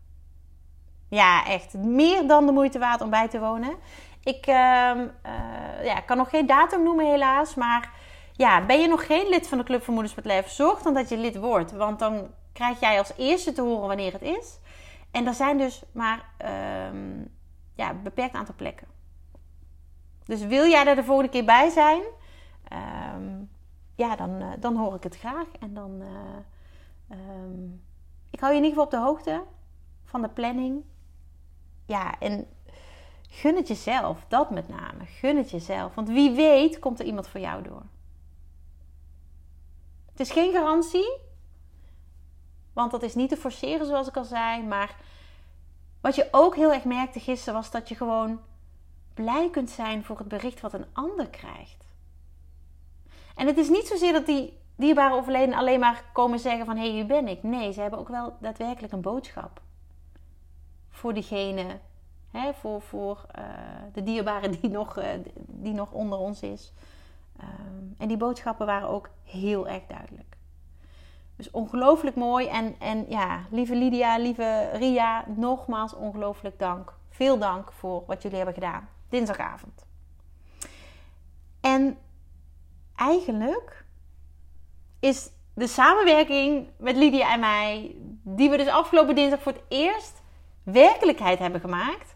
Ja, 1.10 1.46
echt. 1.46 1.74
Meer 1.74 2.28
dan 2.28 2.46
de 2.46 2.52
moeite 2.52 2.80
waard 2.80 3.02
om 3.02 3.10
bij 3.10 3.28
te 3.28 3.40
wonen. 3.40 3.76
Ik 4.24 4.48
uh, 4.48 4.56
uh, 4.56 5.86
ja, 5.86 6.00
kan 6.06 6.18
nog 6.18 6.30
geen 6.30 6.46
datum 6.46 6.84
noemen 6.84 7.06
helaas. 7.06 7.56
Maar 7.56 7.92
ja, 8.34 8.66
ben 8.66 8.82
je 8.82 8.88
nog 8.88 9.06
geen 9.06 9.30
lid 9.30 9.48
van 9.48 9.58
de 9.58 9.64
Club 9.64 9.84
van 9.84 9.94
Moeders 9.94 10.16
met 10.16 10.26
Leven? 10.26 10.52
Zorg 10.52 10.82
dan 10.82 10.94
dat 10.94 11.10
je 11.10 11.18
lid 11.18 11.38
wordt. 11.38 11.72
Want 11.72 12.00
dan 12.00 12.28
krijg 12.54 12.80
jij 12.80 12.98
als 12.98 13.12
eerste 13.18 13.52
te 13.52 13.62
horen 13.62 13.88
wanneer 13.88 14.14
het 14.14 14.22
is. 14.22 14.60
En 15.12 15.28
er 15.28 15.34
zijn 15.34 15.58
dus 15.58 15.84
maar 15.92 16.26
um, 16.92 17.32
ja, 17.76 17.90
een 17.90 18.04
beperkt 18.04 18.36
aantal 18.36 18.56
plekken. 18.56 18.88
Dus 20.26 20.46
wil 20.46 20.66
jij 20.66 20.86
er 20.86 20.96
de 20.96 21.04
volgende 21.04 21.32
keer 21.32 21.46
bij 21.46 21.70
zijn? 21.70 22.02
Um, 23.16 23.50
ja, 23.96 24.16
dan, 24.16 24.42
uh, 24.42 24.52
dan 24.60 24.76
hoor 24.76 24.96
ik 24.96 25.04
het 25.04 25.18
graag. 25.18 25.48
En 25.60 25.74
dan. 25.74 26.02
Uh, 26.02 27.18
um, 27.18 27.82
ik 28.32 28.40
hou 28.40 28.52
je 28.52 28.60
in 28.60 28.66
ieder 28.66 28.70
geval 28.70 28.84
op 28.84 28.92
de 28.92 29.08
hoogte 29.08 29.44
van 30.06 30.22
de 30.22 30.30
planning. 30.30 30.84
Ja, 31.86 32.20
en 32.20 32.48
gun 33.28 33.56
het 33.56 33.68
jezelf. 33.68 34.26
Dat 34.28 34.50
met 34.50 34.68
name. 34.68 35.06
Gun 35.06 35.38
het 35.38 35.52
jezelf. 35.52 35.96
Want 35.96 36.10
wie 36.10 36.32
weet 36.32 36.80
komt 36.80 37.00
er 37.00 37.06
iemand 37.06 37.28
voor 37.28 37.40
jou 37.40 37.64
door. 37.64 37.84
Het 40.12 40.20
is 40.20 40.32
geen 40.32 40.54
garantie. 40.54 41.18
Want 42.80 42.92
dat 42.92 43.04
is 43.04 43.16
niet 43.16 43.30
te 43.30 43.38
forceren, 43.38 43.86
zoals 43.86 44.08
ik 44.08 44.18
al 44.18 44.24
zei. 44.24 44.64
Maar 44.64 44.96
wat 46.02 46.16
je 46.16 46.28
ook 46.32 46.56
heel 46.56 46.74
erg 46.74 46.84
merkte 46.84 47.20
gisteren 47.20 47.54
was 47.54 47.72
dat 47.72 47.90
je 47.90 47.96
gewoon 47.96 48.40
blij 49.14 49.50
kunt 49.50 49.70
zijn 49.70 50.04
voor 50.04 50.18
het 50.18 50.28
bericht 50.28 50.62
wat 50.62 50.74
een 50.74 50.86
ander 50.94 51.30
krijgt. 51.30 51.84
En 53.36 53.48
het 53.48 53.58
is 53.58 53.70
niet 53.70 53.88
zozeer 53.88 54.14
dat 54.14 54.26
die 54.26 54.58
dierbare 54.76 55.16
overleden 55.16 55.56
alleen 55.56 55.80
maar 55.80 56.04
komen 56.14 56.40
zeggen 56.40 56.66
van... 56.66 56.76
hé, 56.76 56.82
hey, 56.82 56.92
hier 56.92 57.06
ben 57.06 57.28
ik. 57.28 57.44
Nee, 57.44 57.72
ze 57.72 57.82
hebben 57.82 58.00
ook 58.00 58.08
wel 58.08 58.38
daadwerkelijk 58.40 58.94
een 58.94 59.02
boodschap. 59.02 59.62
Voor 60.90 61.14
diegene, 61.14 61.80
hè, 62.32 62.54
voor, 62.54 62.82
voor 62.82 63.26
uh, 63.40 63.46
de 63.94 64.04
dierbare 64.04 64.50
die 64.60 64.70
nog, 64.70 64.98
uh, 64.98 65.06
die 65.36 65.74
nog 65.74 65.92
onder 65.92 66.18
ons 66.18 66.42
is. 66.42 66.74
Um, 67.42 67.96
en 67.98 68.08
die 68.08 68.18
boodschappen 68.18 68.66
waren 68.66 68.90
ook 68.90 69.10
heel 69.24 69.68
erg 69.68 69.86
duidelijk. 69.88 70.29
Dus 71.40 71.52
ongelooflijk 71.52 72.16
mooi. 72.16 72.48
En, 72.48 72.76
en 72.80 73.06
ja, 73.10 73.46
lieve 73.50 73.76
Lydia, 73.76 74.18
lieve 74.18 74.70
Ria, 74.74 75.26
nogmaals 75.36 75.94
ongelooflijk 75.94 76.60
dank. 76.60 76.94
Veel 77.10 77.38
dank 77.38 77.72
voor 77.72 78.04
wat 78.08 78.22
jullie 78.22 78.38
hebben 78.38 78.56
gedaan. 78.56 78.90
Dinsdagavond. 79.10 79.86
En 81.62 81.98
eigenlijk 82.96 83.86
is 85.00 85.30
de 85.54 85.68
samenwerking 85.68 86.68
met 86.78 86.96
Lydia 86.96 87.34
en 87.34 87.40
mij, 87.40 87.96
die 88.24 88.50
we 88.50 88.58
dus 88.58 88.68
afgelopen 88.68 89.16
dinsdag 89.16 89.42
voor 89.42 89.52
het 89.52 89.64
eerst 89.68 90.22
werkelijkheid 90.64 91.40
hebben 91.40 91.62
gemaakt, 91.62 92.16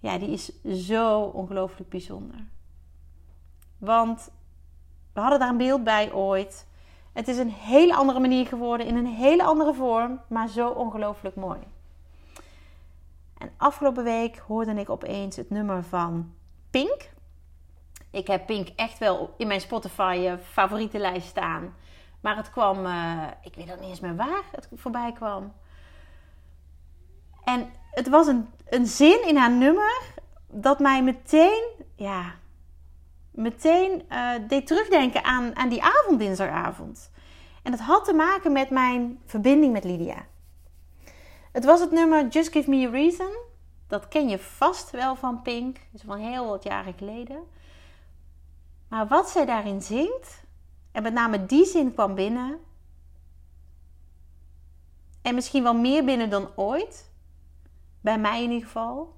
ja, 0.00 0.18
die 0.18 0.30
is 0.30 0.62
zo 0.86 1.20
ongelooflijk 1.20 1.90
bijzonder. 1.90 2.44
Want 3.78 4.30
we 5.12 5.20
hadden 5.20 5.38
daar 5.38 5.48
een 5.48 5.56
beeld 5.56 5.84
bij 5.84 6.12
ooit. 6.12 6.66
Het 7.16 7.28
is 7.28 7.38
een 7.38 7.52
hele 7.52 7.94
andere 7.94 8.20
manier 8.20 8.46
geworden, 8.46 8.86
in 8.86 8.96
een 8.96 9.06
hele 9.06 9.44
andere 9.44 9.74
vorm, 9.74 10.20
maar 10.28 10.48
zo 10.48 10.68
ongelooflijk 10.68 11.36
mooi. 11.36 11.58
En 13.38 13.50
afgelopen 13.56 14.04
week 14.04 14.38
hoorde 14.38 14.74
ik 14.74 14.90
opeens 14.90 15.36
het 15.36 15.50
nummer 15.50 15.84
van 15.84 16.34
Pink. 16.70 17.10
Ik 18.10 18.26
heb 18.26 18.46
Pink 18.46 18.68
echt 18.68 18.98
wel 18.98 19.34
in 19.36 19.46
mijn 19.46 19.60
Spotify 19.60 20.18
uh, 20.20 20.32
favorietenlijst 20.42 21.26
staan. 21.26 21.74
Maar 22.20 22.36
het 22.36 22.50
kwam, 22.50 22.86
uh, 22.86 23.22
ik 23.42 23.54
weet 23.54 23.72
ook 23.72 23.80
niet 23.80 23.88
eens 23.88 24.00
meer 24.00 24.16
waar 24.16 24.42
het 24.52 24.68
voorbij 24.74 25.12
kwam. 25.12 25.52
En 27.44 27.70
het 27.90 28.08
was 28.08 28.26
een, 28.26 28.48
een 28.68 28.86
zin 28.86 29.28
in 29.28 29.36
haar 29.36 29.52
nummer 29.52 30.00
dat 30.46 30.78
mij 30.78 31.02
meteen, 31.02 31.62
ja, 31.94 32.34
meteen 33.36 34.02
uh, 34.10 34.30
deed 34.48 34.66
terugdenken 34.66 35.24
aan, 35.24 35.56
aan 35.56 35.68
die 35.68 35.82
avond, 35.82 36.18
dinsdagavond. 36.18 37.10
En 37.62 37.70
dat 37.70 37.80
had 37.80 38.04
te 38.04 38.12
maken 38.12 38.52
met 38.52 38.70
mijn 38.70 39.18
verbinding 39.24 39.72
met 39.72 39.84
Lydia. 39.84 40.26
Het 41.52 41.64
was 41.64 41.80
het 41.80 41.90
nummer 41.90 42.28
Just 42.28 42.52
Give 42.52 42.70
Me 42.70 42.86
a 42.86 42.90
Reason. 42.90 43.30
Dat 43.86 44.08
ken 44.08 44.28
je 44.28 44.38
vast 44.38 44.90
wel 44.90 45.16
van 45.16 45.42
Pink. 45.42 45.74
Dat 45.74 46.00
is 46.00 46.02
van 46.06 46.18
heel 46.18 46.48
wat 46.48 46.64
jaren 46.64 46.94
geleden. 46.98 47.38
Maar 48.88 49.06
wat 49.06 49.30
zij 49.30 49.44
daarin 49.44 49.82
zingt, 49.82 50.44
en 50.92 51.02
met 51.02 51.12
name 51.12 51.46
die 51.46 51.64
zin 51.64 51.92
kwam 51.94 52.14
binnen. 52.14 52.58
En 55.22 55.34
misschien 55.34 55.62
wel 55.62 55.74
meer 55.74 56.04
binnen 56.04 56.30
dan 56.30 56.48
ooit. 56.54 57.10
Bij 58.00 58.18
mij 58.18 58.42
in 58.42 58.50
ieder 58.50 58.66
geval. 58.66 59.16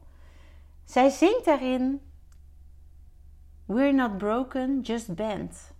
Zij 0.84 1.08
zingt 1.08 1.44
daarin: 1.44 2.07
We're 3.68 3.92
not 3.92 4.18
broken, 4.18 4.82
just 4.82 5.14
bent. 5.14 5.72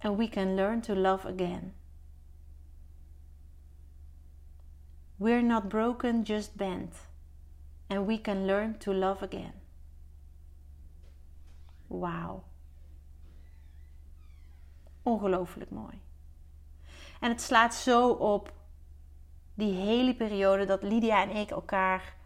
And 0.00 0.18
we 0.18 0.28
can 0.28 0.54
learn 0.54 0.82
to 0.82 0.94
love 0.94 1.24
again. 1.24 1.72
We're 5.16 5.42
not 5.42 5.68
broken, 5.68 6.24
just 6.24 6.56
bent. 6.56 6.94
And 7.88 8.06
we 8.06 8.18
can 8.18 8.46
learn 8.46 8.78
to 8.78 8.92
love 8.92 9.22
again. 9.22 9.54
Wauw. 11.88 12.42
Ongelooflijk 15.02 15.70
mooi. 15.70 16.00
En 17.20 17.30
het 17.30 17.40
slaat 17.40 17.74
zo 17.74 18.10
op 18.10 18.52
die 19.54 19.72
hele 19.72 20.14
periode 20.14 20.64
dat 20.64 20.82
Lydia 20.82 21.22
en 21.22 21.36
ik 21.36 21.50
elkaar 21.50 22.16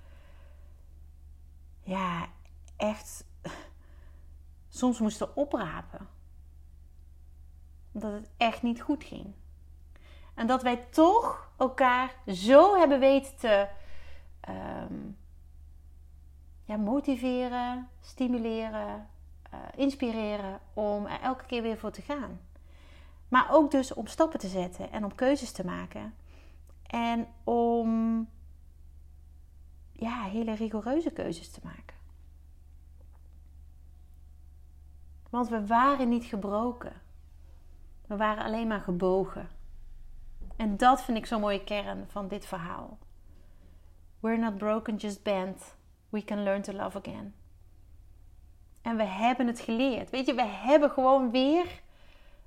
ja, 1.82 2.28
echt 2.76 3.24
soms 4.72 4.98
moesten 4.98 5.36
oprapen. 5.36 6.08
Dat 7.92 8.12
het 8.12 8.30
echt 8.36 8.62
niet 8.62 8.82
goed 8.82 9.04
ging. 9.04 9.34
En 10.34 10.46
dat 10.46 10.62
wij 10.62 10.76
toch 10.76 11.50
elkaar 11.56 12.14
zo 12.26 12.78
hebben 12.78 13.00
weten 13.00 13.36
te 13.36 13.68
um, 14.48 15.16
ja, 16.64 16.76
motiveren, 16.76 17.88
stimuleren, 18.00 19.08
uh, 19.54 19.58
inspireren 19.76 20.60
om 20.74 21.06
er 21.06 21.20
elke 21.20 21.46
keer 21.46 21.62
weer 21.62 21.78
voor 21.78 21.90
te 21.90 22.02
gaan. 22.02 22.40
Maar 23.28 23.46
ook 23.50 23.70
dus 23.70 23.94
om 23.94 24.06
stappen 24.06 24.38
te 24.38 24.48
zetten 24.48 24.92
en 24.92 25.04
om 25.04 25.14
keuzes 25.14 25.52
te 25.52 25.64
maken. 25.64 26.14
En 26.86 27.26
om 27.44 28.28
ja, 29.92 30.22
hele 30.22 30.54
rigoureuze 30.54 31.10
keuzes 31.10 31.50
te 31.50 31.60
maken. 31.62 32.01
Want 35.32 35.48
we 35.48 35.66
waren 35.66 36.08
niet 36.08 36.24
gebroken. 36.24 36.92
We 38.06 38.16
waren 38.16 38.44
alleen 38.44 38.66
maar 38.66 38.80
gebogen. 38.80 39.48
En 40.56 40.76
dat 40.76 41.02
vind 41.02 41.18
ik 41.18 41.26
zo'n 41.26 41.40
mooie 41.40 41.64
kern 41.64 42.04
van 42.08 42.28
dit 42.28 42.46
verhaal. 42.46 42.98
We're 44.20 44.38
not 44.38 44.58
broken, 44.58 44.96
just 44.96 45.22
bent. 45.22 45.76
We 46.08 46.24
can 46.24 46.42
learn 46.42 46.62
to 46.62 46.72
love 46.72 46.98
again. 46.98 47.34
En 48.82 48.96
we 48.96 49.02
hebben 49.02 49.46
het 49.46 49.60
geleerd. 49.60 50.10
Weet 50.10 50.26
je, 50.26 50.34
we 50.34 50.44
hebben 50.44 50.90
gewoon 50.90 51.30
weer. 51.30 51.82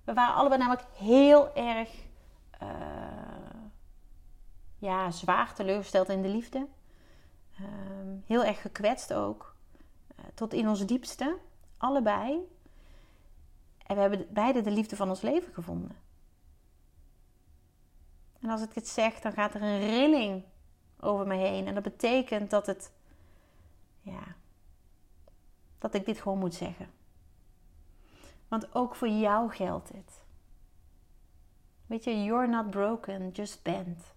We 0.03 0.13
waren 0.13 0.35
allebei 0.35 0.59
namelijk 0.59 0.85
heel 0.93 1.55
erg. 1.55 1.89
Uh, 2.63 2.69
ja, 4.77 5.11
zwaar 5.11 5.53
teleurgesteld 5.53 6.09
in 6.09 6.21
de 6.21 6.29
liefde. 6.29 6.67
Um, 7.61 8.23
heel 8.25 8.43
erg 8.43 8.61
gekwetst 8.61 9.13
ook. 9.13 9.55
Uh, 10.19 10.25
tot 10.33 10.53
in 10.53 10.67
ons 10.67 10.85
diepste. 10.85 11.37
Allebei. 11.77 12.53
En 13.85 13.95
we 13.95 14.01
hebben 14.01 14.27
beide 14.29 14.61
de 14.61 14.71
liefde 14.71 14.95
van 14.95 15.09
ons 15.09 15.21
leven 15.21 15.53
gevonden. 15.53 15.95
En 18.39 18.49
als 18.49 18.61
ik 18.61 18.73
dit 18.73 18.87
zeg, 18.87 19.19
dan 19.19 19.31
gaat 19.31 19.53
er 19.53 19.61
een 19.61 19.79
rilling 19.79 20.43
over 20.99 21.27
me 21.27 21.35
heen. 21.35 21.67
En 21.67 21.73
dat 21.73 21.83
betekent 21.83 22.49
dat 22.49 22.65
het, 22.65 22.91
ja, 24.01 24.35
dat 25.77 25.93
ik 25.93 26.05
dit 26.05 26.21
gewoon 26.21 26.39
moet 26.39 26.53
zeggen. 26.53 26.89
Want 28.47 28.75
ook 28.75 28.95
voor 28.95 29.09
jou 29.09 29.51
geldt 29.51 29.91
dit. 29.91 30.23
Weet 31.85 32.03
je, 32.03 32.23
you're 32.23 32.47
not 32.47 32.69
broken, 32.69 33.29
just 33.29 33.63
bent. 33.63 34.13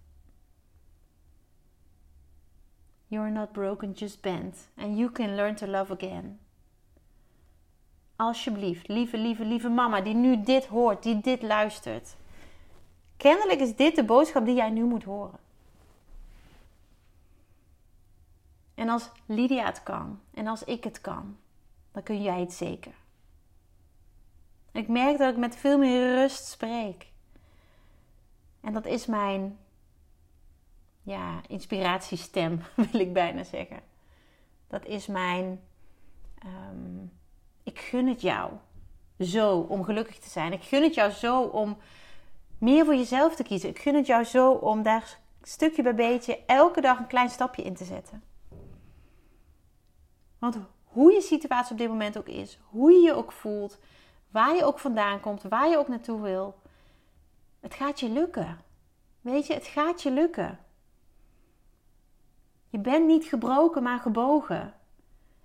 You're 3.06 3.30
not 3.30 3.52
broken, 3.52 3.92
just 3.92 4.20
bent. 4.20 4.70
And 4.76 4.98
you 4.98 5.10
can 5.10 5.34
learn 5.34 5.54
to 5.54 5.66
love 5.66 5.92
again. 5.92 6.40
Alsjeblieft, 8.18 8.88
lieve, 8.88 9.16
lieve, 9.16 9.44
lieve 9.44 9.68
mama 9.68 10.00
die 10.00 10.14
nu 10.14 10.42
dit 10.42 10.66
hoort, 10.66 11.02
die 11.02 11.20
dit 11.20 11.42
luistert. 11.42 12.16
Kennelijk 13.16 13.60
is 13.60 13.76
dit 13.76 13.96
de 13.96 14.04
boodschap 14.04 14.44
die 14.44 14.54
jij 14.54 14.70
nu 14.70 14.84
moet 14.84 15.04
horen. 15.04 15.38
En 18.74 18.88
als 18.88 19.10
Lydia 19.26 19.64
het 19.64 19.82
kan 19.82 20.20
en 20.34 20.46
als 20.46 20.64
ik 20.64 20.84
het 20.84 21.00
kan, 21.00 21.36
dan 21.92 22.02
kun 22.02 22.22
jij 22.22 22.40
het 22.40 22.52
zeker. 22.52 22.94
ik 24.72 24.88
merk 24.88 25.18
dat 25.18 25.32
ik 25.32 25.38
met 25.38 25.56
veel 25.56 25.78
meer 25.78 26.14
rust 26.14 26.46
spreek. 26.46 27.06
En 28.60 28.72
dat 28.72 28.86
is 28.86 29.06
mijn 29.06 29.58
ja, 31.02 31.40
inspiratiestem, 31.48 32.62
wil 32.90 33.00
ik 33.00 33.12
bijna 33.12 33.44
zeggen. 33.44 33.80
Dat 34.66 34.84
is 34.84 35.06
mijn. 35.06 35.60
Um, 36.44 37.17
ik 37.68 37.78
gun 37.78 38.06
het 38.06 38.20
jou 38.20 38.52
zo 39.18 39.58
om 39.58 39.84
gelukkig 39.84 40.18
te 40.18 40.28
zijn. 40.28 40.52
Ik 40.52 40.62
gun 40.62 40.82
het 40.82 40.94
jou 40.94 41.10
zo 41.10 41.42
om 41.42 41.76
meer 42.58 42.84
voor 42.84 42.94
jezelf 42.94 43.34
te 43.34 43.42
kiezen. 43.42 43.68
Ik 43.68 43.78
gun 43.78 43.94
het 43.94 44.06
jou 44.06 44.24
zo 44.24 44.50
om 44.50 44.82
daar 44.82 45.18
stukje 45.42 45.82
bij 45.82 45.94
beetje 45.94 46.44
elke 46.46 46.80
dag 46.80 46.98
een 46.98 47.06
klein 47.06 47.30
stapje 47.30 47.62
in 47.62 47.74
te 47.74 47.84
zetten. 47.84 48.22
Want 50.38 50.58
hoe 50.84 51.12
je 51.12 51.20
situatie 51.20 51.72
op 51.72 51.78
dit 51.78 51.88
moment 51.88 52.18
ook 52.18 52.28
is, 52.28 52.58
hoe 52.70 52.92
je 52.92 53.00
je 53.00 53.14
ook 53.14 53.32
voelt, 53.32 53.78
waar 54.30 54.54
je 54.54 54.64
ook 54.64 54.78
vandaan 54.78 55.20
komt, 55.20 55.42
waar 55.42 55.68
je 55.68 55.78
ook 55.78 55.88
naartoe 55.88 56.20
wil, 56.20 56.60
het 57.60 57.74
gaat 57.74 58.00
je 58.00 58.08
lukken. 58.08 58.60
Weet 59.20 59.46
je, 59.46 59.54
het 59.54 59.66
gaat 59.66 60.02
je 60.02 60.10
lukken. 60.10 60.58
Je 62.68 62.78
bent 62.78 63.06
niet 63.06 63.24
gebroken, 63.24 63.82
maar 63.82 63.98
gebogen. 63.98 64.74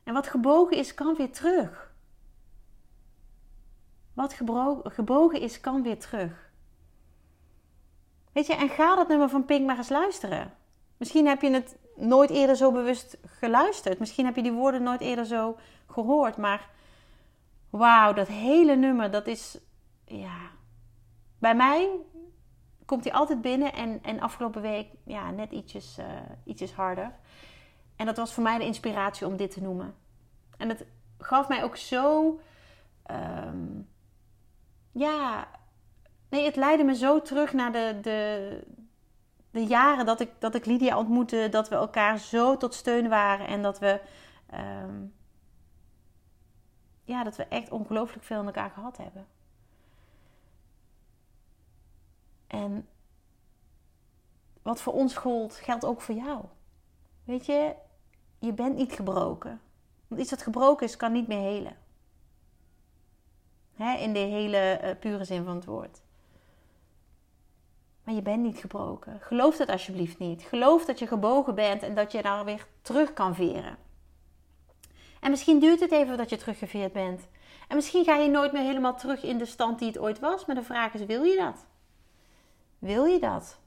En 0.03 0.13
wat 0.13 0.27
gebogen 0.27 0.77
is, 0.77 0.93
kan 0.93 1.15
weer 1.15 1.31
terug. 1.31 1.82
Wat 4.13 4.35
gebogen 4.83 5.41
is, 5.41 5.59
kan 5.59 5.83
weer 5.83 5.99
terug. 5.99 6.51
Weet 8.31 8.47
je, 8.47 8.55
en 8.55 8.69
ga 8.69 8.95
dat 8.95 9.07
nummer 9.07 9.29
van 9.29 9.45
Pink 9.45 9.65
maar 9.65 9.77
eens 9.77 9.89
luisteren. 9.89 10.53
Misschien 10.97 11.27
heb 11.27 11.41
je 11.41 11.51
het 11.51 11.77
nooit 11.95 12.29
eerder 12.29 12.55
zo 12.55 12.71
bewust 12.71 13.17
geluisterd. 13.25 13.99
Misschien 13.99 14.25
heb 14.25 14.35
je 14.35 14.41
die 14.41 14.51
woorden 14.51 14.83
nooit 14.83 15.01
eerder 15.01 15.25
zo 15.25 15.57
gehoord. 15.87 16.37
Maar 16.37 16.69
Wauw, 17.73 18.13
dat 18.13 18.27
hele 18.27 18.75
nummer, 18.75 19.11
dat 19.11 19.27
is, 19.27 19.57
ja, 20.05 20.37
bij 21.39 21.55
mij 21.55 21.89
komt 22.85 23.03
hij 23.03 23.13
altijd 23.13 23.41
binnen 23.41 23.73
en, 23.73 24.03
en 24.03 24.19
afgelopen 24.19 24.61
week, 24.61 24.87
ja, 25.05 25.31
net 25.31 25.51
ietsjes, 25.51 25.97
uh, 25.99 26.05
ietsjes 26.43 26.73
harder. 26.73 27.11
En 27.95 28.05
dat 28.05 28.17
was 28.17 28.33
voor 28.33 28.43
mij 28.43 28.57
de 28.57 28.65
inspiratie 28.65 29.27
om 29.27 29.37
dit 29.37 29.51
te 29.51 29.61
noemen. 29.61 29.95
En 30.57 30.69
het 30.69 30.85
gaf 31.17 31.47
mij 31.47 31.63
ook 31.63 31.75
zo, 31.75 32.39
ehm, 33.03 33.81
ja, 34.93 35.47
nee, 36.29 36.45
het 36.45 36.55
leidde 36.55 36.83
me 36.83 36.95
zo 36.95 37.21
terug 37.21 37.53
naar 37.53 37.71
de, 37.71 37.97
de, 38.01 38.63
de 39.51 39.65
jaren 39.65 40.05
dat 40.05 40.19
ik, 40.19 40.31
dat 40.39 40.55
ik 40.55 40.65
Lydia 40.65 40.97
ontmoette, 40.97 41.47
dat 41.51 41.69
we 41.69 41.75
elkaar 41.75 42.17
zo 42.19 42.57
tot 42.57 42.73
steun 42.73 43.09
waren 43.09 43.47
en 43.47 43.61
dat 43.61 43.79
we, 43.79 44.01
ehm, 44.49 45.05
ja, 47.03 47.23
dat 47.23 47.35
we 47.35 47.45
echt 47.45 47.71
ongelooflijk 47.71 48.23
veel 48.23 48.39
in 48.39 48.45
elkaar 48.45 48.69
gehad 48.69 48.97
hebben. 48.97 49.27
En 52.47 52.87
wat 54.61 54.81
voor 54.81 54.93
ons 54.93 55.15
gold, 55.15 55.55
geldt 55.55 55.85
ook 55.85 56.01
voor 56.01 56.15
jou. 56.15 56.45
Weet 57.23 57.45
je, 57.45 57.75
je 58.39 58.53
bent 58.53 58.75
niet 58.75 58.93
gebroken. 58.93 59.61
Want 60.07 60.21
iets 60.21 60.29
dat 60.29 60.41
gebroken 60.41 60.85
is, 60.85 60.97
kan 60.97 61.11
niet 61.11 61.27
meer 61.27 61.41
helen. 61.41 61.82
In 63.77 64.13
de 64.13 64.19
hele 64.19 64.79
uh, 64.83 64.89
pure 64.99 65.23
zin 65.23 65.43
van 65.43 65.55
het 65.55 65.65
woord. 65.65 66.01
Maar 68.03 68.15
je 68.15 68.21
bent 68.21 68.43
niet 68.43 68.57
gebroken. 68.57 69.19
Geloof 69.21 69.57
dat 69.57 69.69
alsjeblieft 69.69 70.19
niet. 70.19 70.41
Geloof 70.41 70.85
dat 70.85 70.99
je 70.99 71.07
gebogen 71.07 71.55
bent 71.55 71.83
en 71.83 71.95
dat 71.95 72.11
je 72.11 72.21
daar 72.21 72.45
weer 72.45 72.67
terug 72.81 73.13
kan 73.13 73.35
veren. 73.35 73.77
En 75.19 75.29
misschien 75.29 75.59
duurt 75.59 75.79
het 75.79 75.91
even 75.91 76.17
dat 76.17 76.29
je 76.29 76.37
teruggeveerd 76.37 76.93
bent. 76.93 77.27
En 77.67 77.75
misschien 77.75 78.03
ga 78.03 78.15
je 78.15 78.29
nooit 78.29 78.51
meer 78.51 78.61
helemaal 78.61 78.95
terug 78.95 79.23
in 79.23 79.37
de 79.37 79.45
stand 79.45 79.79
die 79.79 79.87
het 79.87 79.97
ooit 79.97 80.19
was. 80.19 80.45
Maar 80.45 80.55
de 80.55 80.63
vraag 80.63 80.93
is: 80.93 81.05
wil 81.05 81.23
je 81.23 81.37
dat? 81.37 81.65
Wil 82.79 83.05
je 83.05 83.19
dat? 83.19 83.59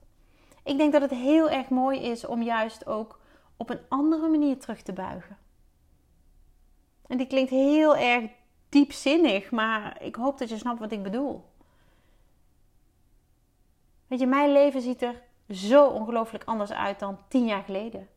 Ik 0.65 0.77
denk 0.77 0.93
dat 0.93 1.03
het 1.03 1.11
heel 1.11 1.51
erg 1.51 1.69
mooi 1.69 2.01
is 2.01 2.27
om 2.27 2.43
juist 2.43 2.87
ook 2.87 3.21
op 3.57 3.71
een 3.71 3.81
andere 3.89 4.29
manier 4.29 4.59
terug 4.59 4.83
te 4.83 4.93
buigen. 4.93 5.39
En 7.07 7.17
die 7.17 7.27
klinkt 7.27 7.51
heel 7.51 7.97
erg 7.97 8.31
diepzinnig, 8.69 9.51
maar 9.51 10.03
ik 10.03 10.15
hoop 10.15 10.39
dat 10.39 10.49
je 10.49 10.59
snapt 10.59 10.79
wat 10.79 10.93
ik 10.93 11.03
bedoel. 11.03 11.45
Weet 14.07 14.21
je, 14.21 14.27
mijn 14.27 14.53
leven 14.53 14.81
ziet 14.81 15.03
er 15.03 15.23
zo 15.51 15.87
ongelooflijk 15.87 16.45
anders 16.45 16.73
uit 16.73 16.99
dan 16.99 17.19
tien 17.29 17.47
jaar 17.47 17.63
geleden. 17.63 18.09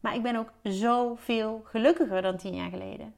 Maar 0.00 0.14
ik 0.14 0.22
ben 0.22 0.36
ook 0.36 0.52
zoveel 0.62 1.62
gelukkiger 1.64 2.22
dan 2.22 2.36
tien 2.36 2.54
jaar 2.54 2.70
geleden. 2.70 3.14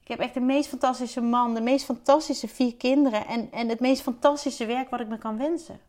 Ik 0.00 0.08
heb 0.08 0.18
echt 0.18 0.34
de 0.34 0.40
meest 0.40 0.68
fantastische 0.68 1.20
man, 1.20 1.54
de 1.54 1.60
meest 1.60 1.84
fantastische 1.84 2.48
vier 2.48 2.76
kinderen 2.76 3.26
en, 3.26 3.52
en 3.52 3.68
het 3.68 3.80
meest 3.80 4.02
fantastische 4.02 4.66
werk 4.66 4.90
wat 4.90 5.00
ik 5.00 5.08
me 5.08 5.18
kan 5.18 5.38
wensen. 5.38 5.80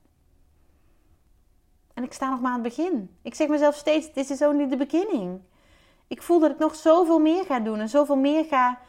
En 1.93 2.04
ik 2.04 2.13
sta 2.13 2.30
nog 2.30 2.41
maar 2.41 2.52
aan 2.52 2.63
het 2.63 2.76
begin. 2.76 3.17
Ik 3.22 3.36
zeg 3.36 3.48
mezelf 3.48 3.76
steeds: 3.76 4.13
dit 4.13 4.30
is 4.30 4.41
only 4.41 4.69
the 4.69 4.78
beginning. 4.78 5.41
Ik 6.10 6.22
voel 6.22 6.39
dat 6.39 6.52
ik 6.52 6.58
nog 6.58 6.76
zoveel 6.76 7.19
meer 7.19 7.45
ga 7.45 7.60
doen 7.60 7.80
en 7.80 7.89
zoveel 7.89 8.15
meer 8.15 8.45
ga, 8.45 8.80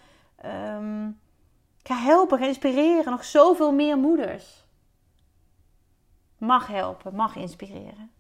um, 0.44 1.20
ga 1.82 1.96
helpen, 1.96 2.38
ga 2.38 2.46
inspireren. 2.46 3.10
Nog 3.10 3.24
zoveel 3.24 3.72
meer 3.72 3.98
moeders. 3.98 4.64
Mag 6.38 6.66
helpen, 6.66 7.14
mag 7.14 7.36
inspireren. 7.36 8.10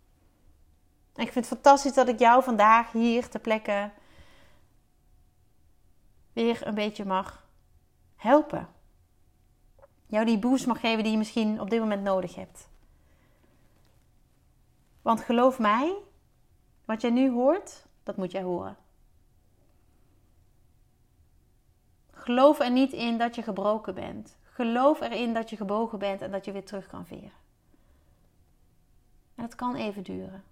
En 1.14 1.26
ik 1.26 1.32
vind 1.32 1.48
het 1.48 1.54
fantastisch 1.54 1.92
dat 1.92 2.08
ik 2.08 2.18
jou 2.18 2.42
vandaag 2.42 2.92
hier 2.92 3.28
ter 3.28 3.40
plekke 3.40 3.90
weer 6.32 6.66
een 6.66 6.74
beetje 6.74 7.04
mag 7.04 7.46
helpen. 8.16 8.68
Jou 10.06 10.24
die 10.24 10.38
boost 10.38 10.66
mag 10.66 10.80
geven 10.80 11.02
die 11.02 11.12
je 11.12 11.18
misschien 11.18 11.60
op 11.60 11.70
dit 11.70 11.80
moment 11.80 12.02
nodig 12.02 12.34
hebt. 12.34 12.68
Want 15.02 15.20
geloof 15.20 15.58
mij, 15.58 15.94
wat 16.84 17.00
jij 17.00 17.10
nu 17.10 17.30
hoort, 17.30 17.86
dat 18.02 18.16
moet 18.16 18.30
jij 18.30 18.42
horen. 18.42 18.76
Geloof 22.20 22.60
er 22.60 22.70
niet 22.70 22.92
in 22.92 23.18
dat 23.18 23.34
je 23.34 23.42
gebroken 23.42 23.94
bent. 23.94 24.38
Geloof 24.42 25.00
erin 25.00 25.34
dat 25.34 25.50
je 25.50 25.56
gebogen 25.56 25.98
bent 25.98 26.22
en 26.22 26.30
dat 26.30 26.44
je 26.44 26.52
weer 26.52 26.64
terug 26.64 26.86
kan 26.86 27.06
veren. 27.06 27.32
En 29.34 29.44
het 29.44 29.54
kan 29.54 29.74
even 29.74 30.02
duren. 30.02 30.44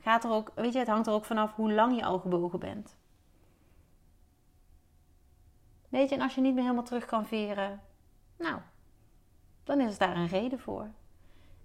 Gaat 0.00 0.24
er 0.24 0.30
ook, 0.30 0.52
weet 0.54 0.72
je, 0.72 0.78
het 0.78 0.88
hangt 0.88 1.06
er 1.06 1.12
ook 1.12 1.24
vanaf 1.24 1.54
hoe 1.54 1.72
lang 1.72 1.96
je 1.96 2.04
al 2.04 2.18
gebogen 2.18 2.58
bent. 2.58 2.96
Weet 5.88 6.08
je, 6.08 6.14
en 6.14 6.20
als 6.20 6.34
je 6.34 6.40
niet 6.40 6.54
meer 6.54 6.62
helemaal 6.62 6.84
terug 6.84 7.04
kan 7.04 7.26
veren, 7.26 7.80
nou, 8.38 8.60
dan 9.64 9.80
is 9.80 9.98
daar 9.98 10.16
een 10.16 10.26
reden 10.26 10.60
voor. 10.60 10.88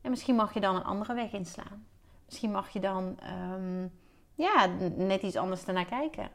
En 0.01 0.09
misschien 0.09 0.35
mag 0.35 0.53
je 0.53 0.59
dan 0.59 0.75
een 0.75 0.83
andere 0.83 1.13
weg 1.13 1.31
inslaan. 1.31 1.87
Misschien 2.25 2.51
mag 2.51 2.69
je 2.69 2.79
dan 2.79 3.19
ehm, 3.19 3.87
ja, 4.35 4.65
net 4.95 5.21
iets 5.21 5.35
anders 5.35 5.65
ernaar 5.65 5.85
kijken. 5.85 6.29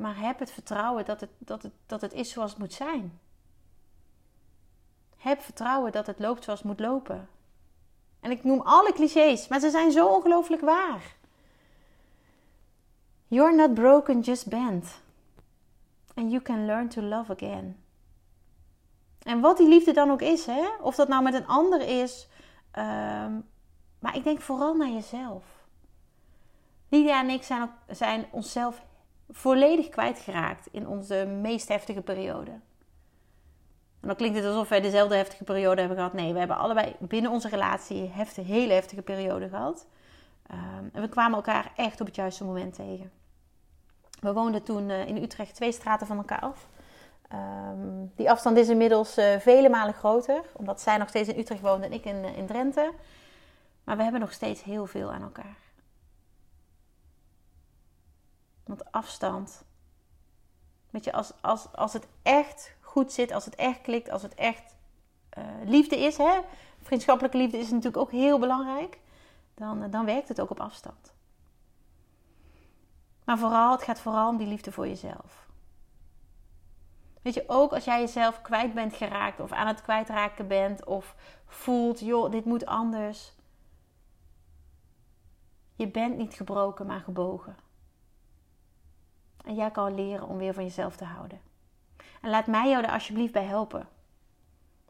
Maar 0.00 0.18
heb 0.18 0.38
het 0.38 0.50
vertrouwen 0.50 1.04
dat 1.04 1.20
het, 1.20 1.30
dat, 1.38 1.62
het, 1.62 1.72
dat 1.86 2.00
het 2.00 2.12
is 2.12 2.30
zoals 2.30 2.50
het 2.50 2.58
moet 2.58 2.72
zijn. 2.72 3.20
Heb 5.16 5.40
vertrouwen 5.40 5.92
dat 5.92 6.06
het 6.06 6.18
loopt 6.18 6.44
zoals 6.44 6.58
het 6.58 6.68
moet 6.68 6.80
lopen. 6.80 7.28
En 8.20 8.30
ik 8.30 8.44
noem 8.44 8.60
alle 8.60 8.92
clichés, 8.92 9.48
maar 9.48 9.60
ze 9.60 9.70
zijn 9.70 9.92
zo 9.92 10.06
ongelooflijk 10.06 10.62
waar. 10.62 11.14
You're 13.26 13.56
not 13.56 13.74
broken, 13.74 14.20
just 14.20 14.48
bent. 14.48 15.00
And 16.14 16.30
you 16.30 16.42
can 16.42 16.66
learn 16.66 16.88
to 16.88 17.02
love 17.02 17.32
again. 17.32 17.84
En 19.22 19.40
wat 19.40 19.56
die 19.56 19.68
liefde 19.68 19.92
dan 19.92 20.10
ook 20.10 20.22
is, 20.22 20.46
hè? 20.46 20.68
of 20.80 20.94
dat 20.94 21.08
nou 21.08 21.22
met 21.22 21.34
een 21.34 21.46
ander 21.46 21.80
is, 22.02 22.28
um, 22.78 23.48
maar 23.98 24.16
ik 24.16 24.24
denk 24.24 24.40
vooral 24.40 24.74
naar 24.74 24.90
jezelf. 24.90 25.44
Lydia 26.88 27.20
en 27.20 27.28
ik 27.28 27.42
zijn, 27.42 27.70
zijn 27.88 28.26
onszelf 28.30 28.82
volledig 29.30 29.88
kwijtgeraakt 29.88 30.68
in 30.70 30.86
onze 30.86 31.26
meest 31.26 31.68
heftige 31.68 32.00
periode. 32.00 32.50
En 34.00 34.08
dan 34.08 34.16
klinkt 34.16 34.36
het 34.36 34.46
alsof 34.46 34.68
wij 34.68 34.80
dezelfde 34.80 35.16
heftige 35.16 35.44
periode 35.44 35.80
hebben 35.80 35.98
gehad. 35.98 36.12
Nee, 36.12 36.32
we 36.32 36.38
hebben 36.38 36.56
allebei 36.56 36.94
binnen 36.98 37.30
onze 37.30 37.48
relatie 37.48 38.10
heftige, 38.12 38.52
hele 38.52 38.72
heftige 38.72 39.02
periode 39.02 39.48
gehad. 39.48 39.86
Um, 40.52 40.90
en 40.92 41.02
we 41.02 41.08
kwamen 41.08 41.36
elkaar 41.36 41.72
echt 41.76 42.00
op 42.00 42.06
het 42.06 42.16
juiste 42.16 42.44
moment 42.44 42.74
tegen. 42.74 43.10
We 44.20 44.32
woonden 44.32 44.62
toen 44.62 44.88
uh, 44.88 45.06
in 45.06 45.22
Utrecht 45.22 45.54
twee 45.54 45.72
straten 45.72 46.06
van 46.06 46.16
elkaar 46.16 46.40
af. 46.40 46.68
Um, 47.32 48.12
die 48.16 48.30
afstand 48.30 48.56
is 48.56 48.68
inmiddels 48.68 49.18
uh, 49.18 49.36
vele 49.38 49.68
malen 49.68 49.94
groter, 49.94 50.42
omdat 50.52 50.80
zij 50.80 50.96
nog 50.96 51.08
steeds 51.08 51.28
in 51.28 51.38
Utrecht 51.38 51.60
woonde 51.60 51.86
en 51.86 51.92
ik 51.92 52.04
in, 52.04 52.24
uh, 52.24 52.36
in 52.36 52.46
Drenthe. 52.46 52.92
Maar 53.84 53.96
we 53.96 54.02
hebben 54.02 54.20
nog 54.20 54.32
steeds 54.32 54.62
heel 54.62 54.86
veel 54.86 55.12
aan 55.12 55.22
elkaar. 55.22 55.56
Want 58.70 58.92
afstand. 58.92 59.64
Weet 60.90 61.04
je, 61.04 61.12
als, 61.12 61.32
als, 61.40 61.72
als 61.72 61.92
het 61.92 62.06
echt 62.22 62.74
goed 62.80 63.12
zit, 63.12 63.32
als 63.32 63.44
het 63.44 63.54
echt 63.54 63.80
klikt, 63.80 64.10
als 64.10 64.22
het 64.22 64.34
echt 64.34 64.76
uh, 65.38 65.44
liefde 65.64 65.98
is, 65.98 66.16
hè? 66.16 66.40
vriendschappelijke 66.82 67.36
liefde 67.36 67.58
is 67.58 67.70
natuurlijk 67.70 67.96
ook 67.96 68.10
heel 68.10 68.38
belangrijk, 68.38 69.00
dan, 69.54 69.90
dan 69.90 70.04
werkt 70.04 70.28
het 70.28 70.40
ook 70.40 70.50
op 70.50 70.60
afstand. 70.60 71.14
Maar 73.24 73.38
vooral, 73.38 73.72
het 73.72 73.82
gaat 73.82 74.00
vooral 74.00 74.28
om 74.28 74.36
die 74.36 74.46
liefde 74.46 74.72
voor 74.72 74.88
jezelf. 74.88 75.48
Weet 77.22 77.34
je, 77.34 77.44
ook 77.46 77.72
als 77.72 77.84
jij 77.84 78.00
jezelf 78.00 78.42
kwijt 78.42 78.74
bent 78.74 78.94
geraakt 78.94 79.40
of 79.40 79.52
aan 79.52 79.66
het 79.66 79.82
kwijtraken 79.82 80.48
bent 80.48 80.84
of 80.84 81.14
voelt, 81.46 82.00
joh, 82.00 82.30
dit 82.30 82.44
moet 82.44 82.66
anders. 82.66 83.32
Je 85.74 85.88
bent 85.88 86.16
niet 86.16 86.34
gebroken, 86.34 86.86
maar 86.86 87.00
gebogen. 87.00 87.56
En 89.50 89.56
jij 89.56 89.70
kan 89.70 89.94
leren 89.94 90.28
om 90.28 90.38
weer 90.38 90.54
van 90.54 90.64
jezelf 90.64 90.96
te 90.96 91.04
houden. 91.04 91.40
En 92.20 92.30
laat 92.30 92.46
mij 92.46 92.68
jou 92.68 92.84
er 92.84 92.90
alsjeblieft 92.90 93.32
bij 93.32 93.44
helpen. 93.44 93.88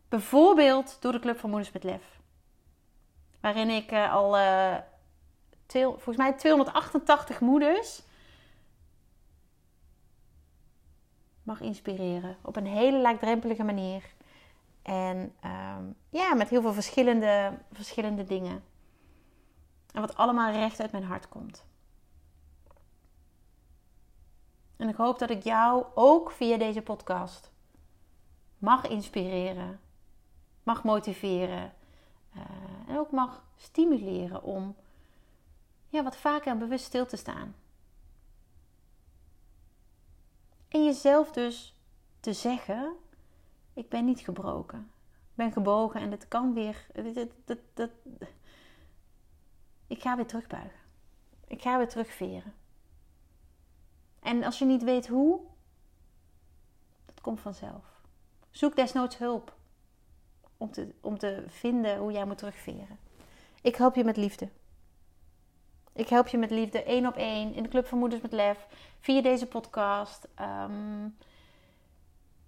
Bijvoorbeeld 0.09 0.97
door 1.01 1.13
de 1.13 1.19
Club 1.19 1.39
van 1.39 1.51
Moeders 1.51 1.73
met 1.73 1.85
Lef. 1.85 2.21
Waarin 3.41 3.71
ik 3.71 3.93
uh, 3.93 4.13
al, 4.13 4.39
uh, 4.39 4.77
volgens 5.67 6.17
mij 6.17 6.33
288 6.33 7.41
moeders 7.41 8.03
mag 11.43 11.61
inspireren. 11.61 12.37
Op 12.43 12.57
een 12.57 12.67
hele 12.67 12.99
laagdrempelige 12.99 13.65
manier. 13.65 14.15
En 14.83 15.35
um, 15.45 15.97
ja, 16.11 16.35
met 16.35 16.49
heel 16.49 16.63
veel 16.63 16.73
verschillende, 16.73 17.53
verschillende 17.73 18.25
dingen. 18.25 18.65
En 19.93 20.01
wat 20.01 20.17
allemaal 20.17 20.53
recht 20.53 20.81
uit 20.81 20.93
mijn 20.93 21.05
hart 21.05 21.29
komt. 21.29 21.69
En 24.81 24.89
ik 24.89 24.97
hoop 24.97 25.19
dat 25.19 25.31
ik 25.31 25.43
jou 25.43 25.85
ook 25.95 26.31
via 26.31 26.57
deze 26.57 26.83
podcast 26.83 27.51
mag 28.59 28.87
inspireren, 28.89 29.81
mag 30.63 30.85
motiveren 30.85 31.75
uh, 32.37 32.43
en 32.89 32.99
ook 32.99 33.11
mag 33.11 33.45
stimuleren 33.57 34.43
om 34.43 34.77
ja, 35.89 36.03
wat 36.03 36.17
vaker 36.17 36.57
bewust 36.57 36.85
stil 36.85 37.07
te 37.07 37.17
staan. 37.17 37.55
En 40.69 40.85
jezelf 40.85 41.33
dus 41.33 41.75
te 42.21 42.33
zeggen: 42.33 42.97
Ik 43.73 43.89
ben 43.89 44.05
niet 44.05 44.21
gebroken. 44.21 44.91
Ik 45.13 45.37
ben 45.37 45.53
gebogen 45.53 46.01
en 46.01 46.11
het 46.11 46.29
kan 46.29 46.55
weer. 46.55 46.87
Ik 49.87 50.03
ga 50.03 50.17
weer 50.17 50.27
terugbuigen. 50.27 50.81
Ik 51.47 51.63
ga 51.63 51.79
weer 51.79 51.89
terugveren. 51.89 52.55
En 54.21 54.45
als 54.45 54.59
je 54.59 54.65
niet 54.65 54.83
weet 54.83 55.07
hoe, 55.07 55.41
dat 57.07 57.21
komt 57.21 57.41
vanzelf. 57.41 57.85
Zoek 58.51 58.77
desnoods 58.77 59.19
hulp 59.19 59.55
om 60.57 60.71
te, 60.71 60.95
om 61.01 61.19
te 61.19 61.45
vinden 61.47 61.99
hoe 61.99 62.13
jij 62.13 62.25
moet 62.25 62.39
terugveren. 62.39 62.99
Ik 63.63 63.77
help 63.77 63.95
je 63.95 64.05
met 64.05 64.17
liefde. 64.17 64.49
Ik 65.93 66.09
help 66.09 66.29
je 66.29 66.39
met 66.39 66.51
liefde 66.51 66.83
één 66.83 67.07
op 67.07 67.17
één 67.17 67.55
in 67.55 67.63
de 67.63 67.69
Club 67.69 67.87
van 67.87 67.99
Moeders 67.99 68.23
met 68.23 68.33
Lef 68.33 68.67
via 69.01 69.23
deze 69.23 69.47
podcast. 69.47 70.29
Ehm, 70.35 71.07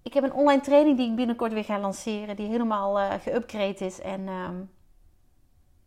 ik 0.03 0.15
heb 0.15 0.25
een 0.25 0.33
online 0.33 0.63
training 0.63 0.97
die 0.97 1.11
ik 1.11 1.17
binnenkort 1.17 1.53
weer 1.53 1.65
ga 1.65 1.79
lanceren, 1.79 2.37
die 2.37 2.49
helemaal 2.49 3.01
uh, 3.01 3.81
is. 3.81 4.01
En 4.01 4.29
ehm, 4.29 4.63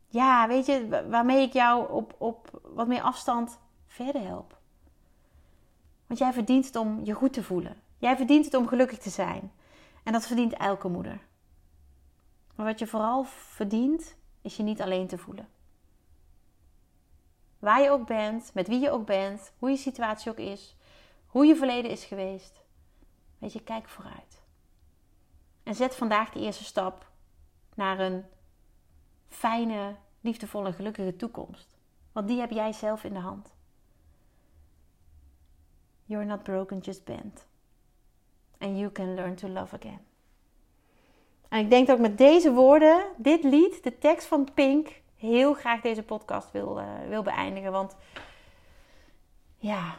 ja, 0.08 0.48
weet 0.48 0.66
je, 0.66 1.06
waarmee 1.10 1.42
ik 1.42 1.54
jou 1.54 1.92
op, 1.92 2.16
op 2.18 2.60
wat 2.64 2.88
meer 2.88 3.02
afstand 3.02 3.60
verder 3.88 4.22
help. 4.22 4.55
Want 6.08 6.20
jij 6.20 6.34
verdient 6.34 6.66
het 6.66 6.76
om 6.76 7.06
je 7.06 7.14
goed 7.14 7.34
te 7.34 7.44
voelen. 7.44 7.82
Jij 7.98 8.16
verdient 8.16 8.46
het 8.46 8.54
om 8.54 8.68
gelukkig 8.68 8.98
te 8.98 9.10
zijn. 9.10 9.52
En 10.04 10.14
dat 10.14 10.28
verdient 10.28 10.54
elke 10.54 10.88
moeder. 10.88 11.20
Maar 12.56 12.66
wat 12.66 12.80
je 12.80 12.88
vooral 12.88 13.24
verdient, 13.24 14.16
is 14.42 14.58
je 14.58 14.64
niet 14.64 14.82
alleen 14.82 15.08
te 15.08 15.18
voelen. 15.18 15.48
Waar 17.60 17.82
je 17.82 17.90
ook 17.90 18.08
bent, 18.08 18.52
met 18.54 18.68
wie 18.68 18.80
je 18.80 18.92
ook 18.92 19.06
bent, 19.06 19.52
hoe 19.60 19.70
je 19.70 19.78
situatie 19.78 20.32
ook 20.32 20.38
is, 20.38 20.76
hoe 21.28 21.46
je 21.46 21.56
verleden 21.56 21.92
is 21.92 22.04
geweest. 22.04 22.62
Weet 23.38 23.54
je, 23.54 23.64
kijk 23.64 23.90
vooruit. 23.90 24.44
En 25.64 25.76
zet 25.76 25.96
vandaag 25.96 26.30
de 26.30 26.40
eerste 26.40 26.64
stap 26.64 27.12
naar 27.76 28.00
een 28.00 28.26
fijne, 29.28 29.96
liefdevolle, 30.22 30.74
gelukkige 30.74 31.16
toekomst. 31.16 31.78
Want 32.12 32.28
die 32.28 32.40
heb 32.40 32.52
jij 32.52 32.72
zelf 32.72 33.04
in 33.04 33.14
de 33.14 33.20
hand. 33.20 33.55
You're 36.06 36.26
not 36.26 36.44
broken, 36.44 36.80
just 36.82 37.04
bent. 37.04 37.46
And 38.58 38.78
you 38.78 38.92
can 38.92 39.16
learn 39.16 39.36
to 39.36 39.48
love 39.48 39.76
again. 39.76 40.00
En 41.50 41.60
ik 41.60 41.70
denk 41.70 41.88
dat 41.88 41.96
ik 41.96 42.02
met 42.02 42.18
deze 42.18 42.52
woorden, 42.52 43.06
dit 43.18 43.44
lied, 43.44 43.84
de 43.84 43.98
tekst 43.98 44.28
van 44.28 44.54
Pink, 44.54 45.02
heel 45.16 45.54
graag 45.54 45.82
deze 45.82 46.04
podcast 46.04 46.52
wil, 46.52 46.80
uh, 46.80 47.08
wil 47.08 47.24
beëindigen. 47.24 47.72
Want 47.72 47.96
ja, 49.58 49.98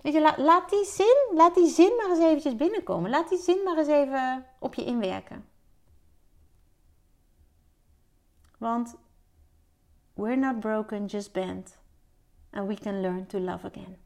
weet 0.00 0.12
je, 0.12 0.34
laat 0.36 0.70
die 0.70 0.84
zin, 0.84 1.30
laat 1.34 1.54
die 1.54 1.68
zin 1.68 1.96
maar 1.96 2.08
eens 2.08 2.24
eventjes 2.24 2.56
binnenkomen. 2.56 3.10
Laat 3.10 3.28
die 3.28 3.38
zin 3.38 3.62
maar 3.64 3.78
eens 3.78 3.88
even 3.88 4.46
op 4.58 4.74
je 4.74 4.84
inwerken. 4.84 5.48
Want 8.58 8.96
we're 10.14 10.36
not 10.36 10.60
broken, 10.60 11.06
just 11.06 11.32
bent. 11.32 11.78
And 12.50 12.68
we 12.68 12.74
can 12.74 13.00
learn 13.00 13.26
to 13.26 13.38
love 13.38 13.66
again. 13.66 14.05